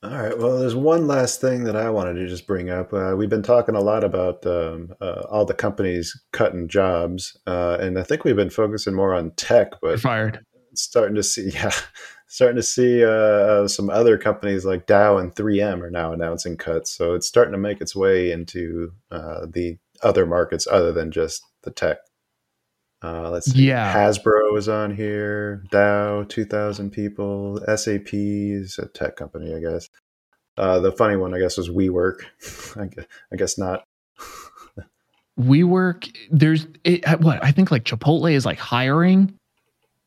All 0.02 0.10
right. 0.10 0.36
Well, 0.36 0.58
there's 0.58 0.74
one 0.74 1.06
last 1.06 1.42
thing 1.42 1.66
that 1.66 1.76
I 1.76 1.92
wanted 1.92 2.16
to 2.16 2.28
just 2.28 2.48
bring 2.48 2.72
up. 2.72 2.92
Uh, 2.92 3.14
we've 3.16 3.30
been 3.30 3.44
talking 3.44 3.76
a 3.76 3.80
lot 3.82 4.04
about 4.04 4.44
um, 4.48 4.96
uh, 5.00 5.22
all 5.30 5.46
the 5.46 5.54
companies 5.54 6.20
cutting 6.32 6.68
jobs, 6.68 7.38
uh, 7.46 7.78
and 7.80 8.00
I 8.00 8.04
think 8.04 8.24
we've 8.24 8.36
been 8.36 8.50
focusing 8.50 8.96
more 8.96 9.14
on 9.14 9.30
tech, 9.36 9.74
You're 9.84 9.92
but 9.92 10.00
fired. 10.00 10.44
starting 10.74 11.14
to 11.18 11.22
see, 11.24 11.50
yeah, 11.54 11.70
starting 12.32 12.56
to 12.56 12.64
see 12.64 13.04
uh, 13.04 13.10
uh, 13.10 13.68
some 13.68 13.90
other 13.90 14.18
companies 14.18 14.64
like 14.64 14.86
Dow 14.86 15.18
and 15.18 15.36
3M 15.36 15.82
are 15.82 15.92
now 15.92 16.14
announcing 16.14 16.56
cuts. 16.56 16.90
So 16.90 17.14
it's 17.14 17.28
starting 17.28 17.52
to 17.52 17.58
make 17.58 17.82
its 17.82 17.94
way 17.94 18.32
into 18.32 18.94
uh, 19.12 19.48
the 19.50 19.78
other 20.02 20.26
markets 20.26 20.66
other 20.72 20.94
than 20.94 21.12
just 21.12 21.44
the 21.64 21.72
tech. 21.72 21.98
Uh, 23.04 23.32
let's 23.32 23.52
see. 23.52 23.68
Yeah. 23.68 23.94
Hasbro 23.94 24.58
is 24.58 24.70
on 24.70 24.96
here. 24.96 25.66
Dow, 25.72 26.24
2,000 26.24 26.90
people. 26.92 27.60
SAP 27.76 28.14
is 28.14 28.80
a 28.80 28.86
tech 28.86 29.18
company, 29.18 29.54
I 29.54 29.60
guess. 29.60 29.90
Uh, 30.56 30.80
the 30.80 30.94
funny 30.94 31.18
one, 31.18 31.34
I 31.34 31.40
guess, 31.40 31.58
was 31.58 31.70
WeWork. 31.70 32.22
I 32.82 32.86
guess, 32.86 33.06
I 33.34 33.36
guess 33.36 33.58
not. 33.58 33.84
WeWork, 35.38 36.16
there's 36.30 36.66
it, 36.86 37.04
what 37.20 37.44
I 37.44 37.52
think 37.52 37.72
like 37.72 37.84
Chipotle 37.84 38.32
is 38.32 38.46
like 38.46 38.60
hiring, 38.60 39.38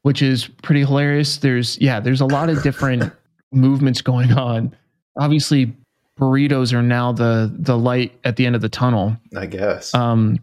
which 0.04 0.22
is 0.22 0.46
pretty 0.62 0.80
hilarious. 0.80 1.38
There's 1.38 1.76
yeah, 1.80 1.98
there's 1.98 2.20
a 2.20 2.26
lot 2.26 2.48
of 2.48 2.62
different 2.62 3.12
movements 3.52 4.00
going 4.00 4.32
on. 4.32 4.74
Obviously, 5.18 5.74
burritos 6.20 6.72
are 6.72 6.82
now 6.82 7.10
the 7.12 7.52
the 7.58 7.76
light 7.76 8.12
at 8.24 8.36
the 8.36 8.46
end 8.46 8.54
of 8.54 8.62
the 8.62 8.68
tunnel. 8.68 9.16
I 9.36 9.46
guess. 9.46 9.94
Um, 9.94 10.38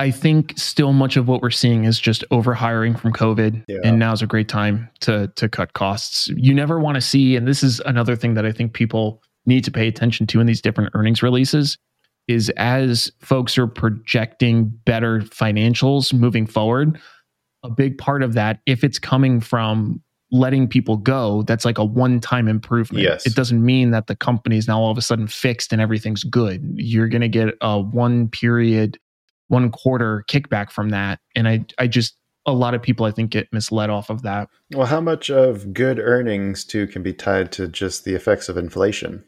I 0.00 0.10
think 0.10 0.54
still 0.58 0.92
much 0.92 1.16
of 1.16 1.28
what 1.28 1.40
we're 1.40 1.50
seeing 1.50 1.84
is 1.84 2.00
just 2.00 2.24
overhiring 2.30 2.98
from 2.98 3.12
COVID, 3.12 3.64
Yeah. 3.68 3.78
and 3.84 3.98
now's 3.98 4.22
a 4.22 4.26
great 4.26 4.48
time 4.48 4.88
to 5.00 5.30
to 5.36 5.48
cut 5.48 5.72
costs. 5.74 6.28
You 6.36 6.54
never 6.54 6.78
want 6.80 6.94
to 6.96 7.00
see, 7.00 7.36
and 7.36 7.46
this 7.46 7.62
is 7.62 7.80
another 7.86 8.16
thing 8.16 8.34
that 8.34 8.44
I 8.46 8.52
think 8.52 8.72
people 8.72 9.22
need 9.46 9.62
to 9.64 9.70
pay 9.70 9.86
attention 9.88 10.26
to 10.28 10.40
in 10.40 10.46
these 10.46 10.60
different 10.62 10.90
earnings 10.94 11.22
releases, 11.22 11.76
is 12.28 12.48
as 12.56 13.10
folks 13.20 13.58
are 13.58 13.66
projecting 13.66 14.64
better 14.84 15.20
financials 15.20 16.12
moving 16.14 16.46
forward, 16.46 16.98
a 17.64 17.70
big 17.70 17.98
part 17.98 18.22
of 18.22 18.34
that, 18.34 18.60
if 18.66 18.84
it's 18.84 19.00
coming 19.00 19.40
from 19.40 20.00
letting 20.30 20.68
people 20.68 20.96
go, 20.96 21.42
that's 21.42 21.64
like 21.64 21.78
a 21.78 21.84
one-time 21.84 22.46
improvement. 22.46 23.02
Yes. 23.02 23.26
It 23.26 23.34
doesn't 23.34 23.64
mean 23.64 23.90
that 23.90 24.06
the 24.06 24.16
company 24.16 24.56
is 24.56 24.68
now 24.68 24.80
all 24.80 24.90
of 24.90 24.98
a 24.98 25.02
sudden 25.02 25.26
fixed 25.26 25.72
and 25.72 25.80
everything's 25.80 26.24
good. 26.24 26.62
You're 26.76 27.08
going 27.08 27.22
to 27.22 27.28
get 27.28 27.54
a 27.60 27.80
one 27.80 28.28
period 28.28 28.98
one 29.48 29.70
quarter 29.70 30.24
kickback 30.28 30.70
from 30.70 30.90
that. 30.90 31.20
And 31.34 31.48
I, 31.48 31.64
I 31.78 31.86
just, 31.86 32.16
a 32.46 32.52
lot 32.52 32.74
of 32.74 32.82
people 32.82 33.06
I 33.06 33.10
think 33.10 33.30
get 33.30 33.52
misled 33.52 33.90
off 33.90 34.10
of 34.10 34.22
that. 34.22 34.48
Well, 34.72 34.86
how 34.86 35.00
much 35.00 35.30
of 35.30 35.72
good 35.72 35.98
earnings 35.98 36.64
too 36.64 36.86
can 36.86 37.02
be 37.02 37.12
tied 37.12 37.52
to 37.52 37.68
just 37.68 38.04
the 38.04 38.14
effects 38.14 38.48
of 38.48 38.56
inflation? 38.56 39.24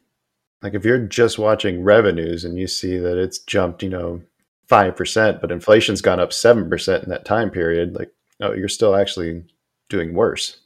Like 0.63 0.75
if 0.75 0.85
you're 0.85 0.99
just 0.99 1.39
watching 1.39 1.85
revenues 1.85 2.45
and 2.45 2.59
you 2.59 2.67
see 2.67 2.99
that 2.99 3.17
it's 3.19 3.39
jumped, 3.39 3.83
you 3.83 3.91
know, 3.91 4.23
five 4.67 4.97
percent, 4.97 5.41
but 5.41 5.53
inflation's 5.53 6.01
gone 6.01 6.19
up 6.19 6.33
seven 6.33 6.69
percent 6.69 7.05
in 7.05 7.11
that 7.11 7.25
time 7.25 7.51
period, 7.51 7.95
like 7.95 8.11
no, 8.41 8.53
you're 8.53 8.69
still 8.69 8.95
actually 8.97 9.45
doing 9.89 10.15
worse. 10.15 10.59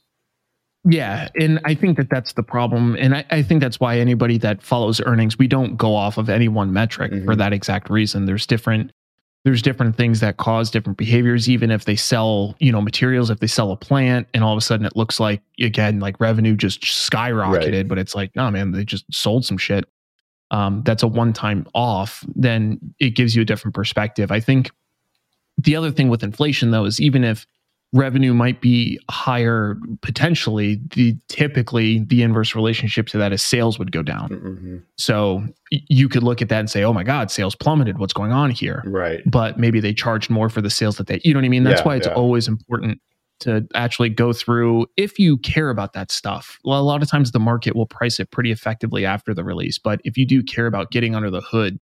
Yeah. 0.83 1.29
And 1.39 1.59
I 1.63 1.75
think 1.75 1.97
that 1.97 2.09
that's 2.09 2.33
the 2.33 2.41
problem. 2.43 2.95
And 2.99 3.15
I, 3.15 3.25
I 3.29 3.43
think 3.43 3.61
that's 3.61 3.79
why 3.79 3.99
anybody 3.99 4.37
that 4.39 4.63
follows 4.63 4.99
earnings, 5.05 5.37
we 5.37 5.47
don't 5.47 5.77
go 5.77 5.95
off 5.95 6.17
of 6.17 6.27
any 6.27 6.47
one 6.47 6.73
metric 6.73 7.11
for 7.11 7.35
Mhm. 7.35 7.37
that 7.37 7.53
exact 7.53 7.89
reason. 7.91 8.25
There's 8.25 8.47
different, 8.47 8.91
there's 9.45 9.61
different 9.61 9.95
things 9.95 10.21
that 10.21 10.37
cause 10.37 10.71
different 10.71 10.97
behaviors, 10.97 11.47
even 11.47 11.69
if 11.69 11.85
they 11.85 11.95
sell, 11.95 12.55
you 12.59 12.71
know, 12.71 12.81
materials, 12.81 13.29
if 13.29 13.39
they 13.39 13.47
sell 13.47 13.71
a 13.71 13.77
plant 13.77 14.27
and 14.33 14.43
all 14.43 14.53
of 14.53 14.57
a 14.57 14.61
sudden 14.61 14.85
it 14.87 14.95
looks 14.95 15.19
like, 15.19 15.43
again, 15.59 15.99
like 15.99 16.19
revenue 16.19 16.55
just 16.55 16.81
skyrocketed, 16.81 17.73
Right. 17.73 17.87
but 17.87 17.99
it's 17.99 18.15
like, 18.15 18.35
no, 18.35 18.49
man, 18.49 18.71
they 18.71 18.83
just 18.83 19.05
sold 19.13 19.45
some 19.45 19.57
shit. 19.59 19.85
Um, 20.49 20.81
that's 20.83 21.03
a 21.03 21.07
one 21.07 21.31
time 21.31 21.67
off, 21.75 22.25
then 22.35 22.79
it 22.99 23.11
gives 23.11 23.35
you 23.35 23.43
a 23.43 23.45
different 23.45 23.75
perspective. 23.75 24.31
I 24.31 24.39
think 24.39 24.71
the 25.59 25.75
other 25.75 25.91
thing 25.91 26.09
with 26.09 26.23
inflation, 26.23 26.71
though, 26.71 26.85
is 26.85 26.99
even 26.99 27.23
if 27.23 27.45
revenue 27.93 28.33
might 28.33 28.61
be 28.61 28.99
higher 29.09 29.77
potentially, 30.01 30.79
the 30.95 31.15
typically 31.27 31.99
the 31.99 32.23
inverse 32.23 32.55
relationship 32.55 33.07
to 33.07 33.17
that 33.17 33.33
is 33.33 33.43
sales 33.43 33.77
would 33.77 33.91
go 33.91 34.01
down. 34.01 34.29
hmm 34.29 34.77
So 34.97 35.43
you 35.71 36.07
could 36.09 36.23
look 36.23 36.41
at 36.41 36.49
that 36.49 36.59
and 36.59 36.69
say, 36.69 36.83
"Oh 36.83 36.93
my 36.93 37.03
God, 37.03 37.31
sales 37.31 37.55
plummeted. 37.55 37.97
What's 37.97 38.13
going 38.13 38.31
on 38.31 38.51
here?" 38.51 38.83
Right. 38.85 39.21
But 39.25 39.59
maybe 39.59 39.79
they 39.79 39.93
charged 39.93 40.29
more 40.29 40.49
for 40.49 40.61
the 40.61 40.69
sales 40.69 40.97
that 40.97 41.07
they, 41.07 41.19
you 41.23 41.33
know 41.33 41.39
what 41.39 41.45
I 41.45 41.49
mean? 41.49 41.63
That's 41.63 41.81
Yeah, 41.81 41.87
why 41.87 41.95
it's 41.97 42.07
yeah. 42.07 42.13
always 42.13 42.47
important 42.47 43.01
to 43.41 43.67
actually 43.73 44.09
go 44.09 44.33
through 44.33 44.85
if 44.97 45.17
you 45.17 45.37
care 45.37 45.69
about 45.69 45.93
that 45.93 46.11
stuff. 46.11 46.59
Well, 46.63 46.79
a 46.79 46.83
lot 46.83 47.01
of 47.01 47.09
times 47.09 47.31
the 47.31 47.39
market 47.39 47.75
will 47.75 47.87
price 47.87 48.19
it 48.19 48.29
pretty 48.31 48.51
effectively 48.51 49.05
after 49.05 49.33
the 49.33 49.43
release, 49.43 49.79
but 49.79 49.99
if 50.03 50.15
you 50.17 50.25
do 50.27 50.43
care 50.43 50.67
about 50.67 50.91
getting 50.91 51.15
under 51.15 51.31
the 51.31 51.41
hood, 51.41 51.79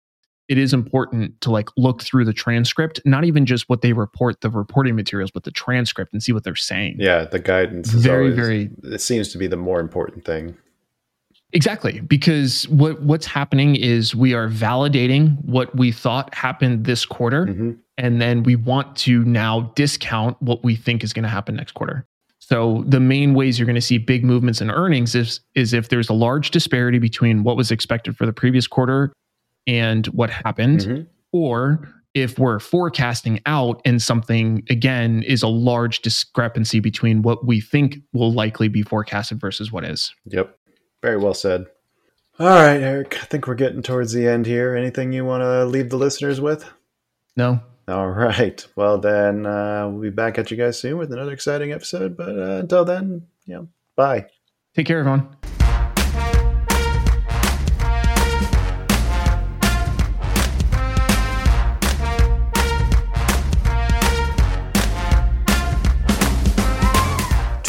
it 0.49 0.57
is 0.57 0.73
important 0.73 1.39
to 1.41 1.51
like 1.51 1.69
look 1.77 2.01
through 2.01 2.25
the 2.25 2.33
transcript, 2.33 2.99
not 3.05 3.23
even 3.23 3.45
just 3.45 3.69
what 3.69 3.81
they 3.81 3.93
report, 3.93 4.41
the 4.41 4.49
reporting 4.49 4.95
materials, 4.95 5.29
but 5.31 5.43
the 5.43 5.51
transcript 5.51 6.11
and 6.11 6.21
see 6.21 6.33
what 6.33 6.43
they're 6.43 6.55
saying. 6.55 6.95
Yeah, 6.99 7.25
the 7.25 7.39
guidance 7.39 7.93
is 7.93 8.03
Very, 8.03 8.31
always, 8.31 8.35
very- 8.35 8.69
It 8.83 8.99
seems 8.99 9.29
to 9.29 9.37
be 9.37 9.45
the 9.47 9.57
more 9.57 9.79
important 9.79 10.25
thing. 10.25 10.57
Exactly, 11.51 11.99
because 12.01 12.67
what 12.69 13.01
what's 13.01 13.25
happening 13.25 13.75
is 13.75 14.13
we 14.13 14.35
are 14.35 14.49
validating 14.49 15.43
what 15.45 15.75
we 15.75 15.91
thought 15.91 16.33
happened 16.35 16.85
this 16.85 17.05
quarter, 17.05 17.45
hmm 17.45 17.71
and 18.01 18.21
then 18.21 18.43
we 18.43 18.55
want 18.55 18.95
to 18.95 19.25
now 19.25 19.73
discount 19.75 20.41
what 20.41 20.63
we 20.63 20.73
think 20.73 21.03
is 21.03 21.11
going 21.11 21.23
to 21.23 21.29
happen 21.29 21.57
next 21.57 21.73
quarter. 21.73 22.05
So 22.39 22.85
the 22.87 23.01
main 23.01 23.33
ways 23.33 23.59
you're 23.59 23.65
going 23.65 23.75
to 23.75 23.81
see 23.81 23.97
big 23.97 24.23
movements 24.23 24.61
in 24.61 24.71
earnings 24.71 25.15
is 25.15 25.41
is 25.53 25.73
if 25.73 25.89
there's 25.89 26.07
a 26.07 26.13
large 26.13 26.51
disparity 26.51 26.97
between 26.97 27.43
what 27.43 27.57
was 27.57 27.71
expected 27.71 28.15
for 28.15 28.25
the 28.25 28.31
previous 28.31 28.67
quarter 28.67 29.11
and 29.69 30.07
what 30.07 30.29
happened, 30.29 30.83
hmm 30.83 31.01
or 31.31 31.87
if 32.15 32.39
we're 32.39 32.59
forecasting 32.59 33.39
out 33.45 33.79
and 33.85 34.01
something 34.01 34.63
again 34.67 35.21
is 35.27 35.43
a 35.43 35.47
large 35.47 36.01
discrepancy 36.01 36.79
between 36.79 37.21
what 37.21 37.45
we 37.45 37.61
think 37.61 37.97
will 38.13 38.33
likely 38.33 38.67
be 38.67 38.81
forecasted 38.81 39.39
versus 39.39 39.71
what 39.71 39.85
is. 39.85 40.11
Yep. 40.25 40.57
Very 41.03 41.17
well 41.17 41.35
said. 41.35 41.67
All 42.39 42.47
right, 42.47 42.81
Eric. 42.81 43.15
I 43.21 43.25
think 43.25 43.45
we're 43.45 43.53
getting 43.53 43.83
towards 43.83 44.11
the 44.11 44.27
end 44.27 44.47
here. 44.47 44.75
Anything 44.75 45.11
you 45.13 45.23
want 45.23 45.43
to 45.43 45.65
leave 45.65 45.91
the 45.91 45.97
listeners 45.97 46.41
with? 46.41 46.65
No, 47.37 47.61
All 47.87 48.09
right. 48.09 48.65
Well, 48.75 48.97
then 48.97 49.45
uh, 49.45 49.87
we'll 49.91 50.01
be 50.01 50.09
back 50.09 50.39
at 50.39 50.49
you 50.49 50.57
guys 50.57 50.79
soon 50.79 50.97
with 50.97 51.13
another 51.13 51.31
exciting 51.33 51.71
episode. 51.73 52.17
But 52.17 52.29
uh, 52.39 52.57
until 52.61 52.85
then, 52.85 53.27
yeah, 53.45 53.61
bye. 53.95 54.25
take 54.73 54.87
care, 54.87 54.99
everyone. 54.99 55.27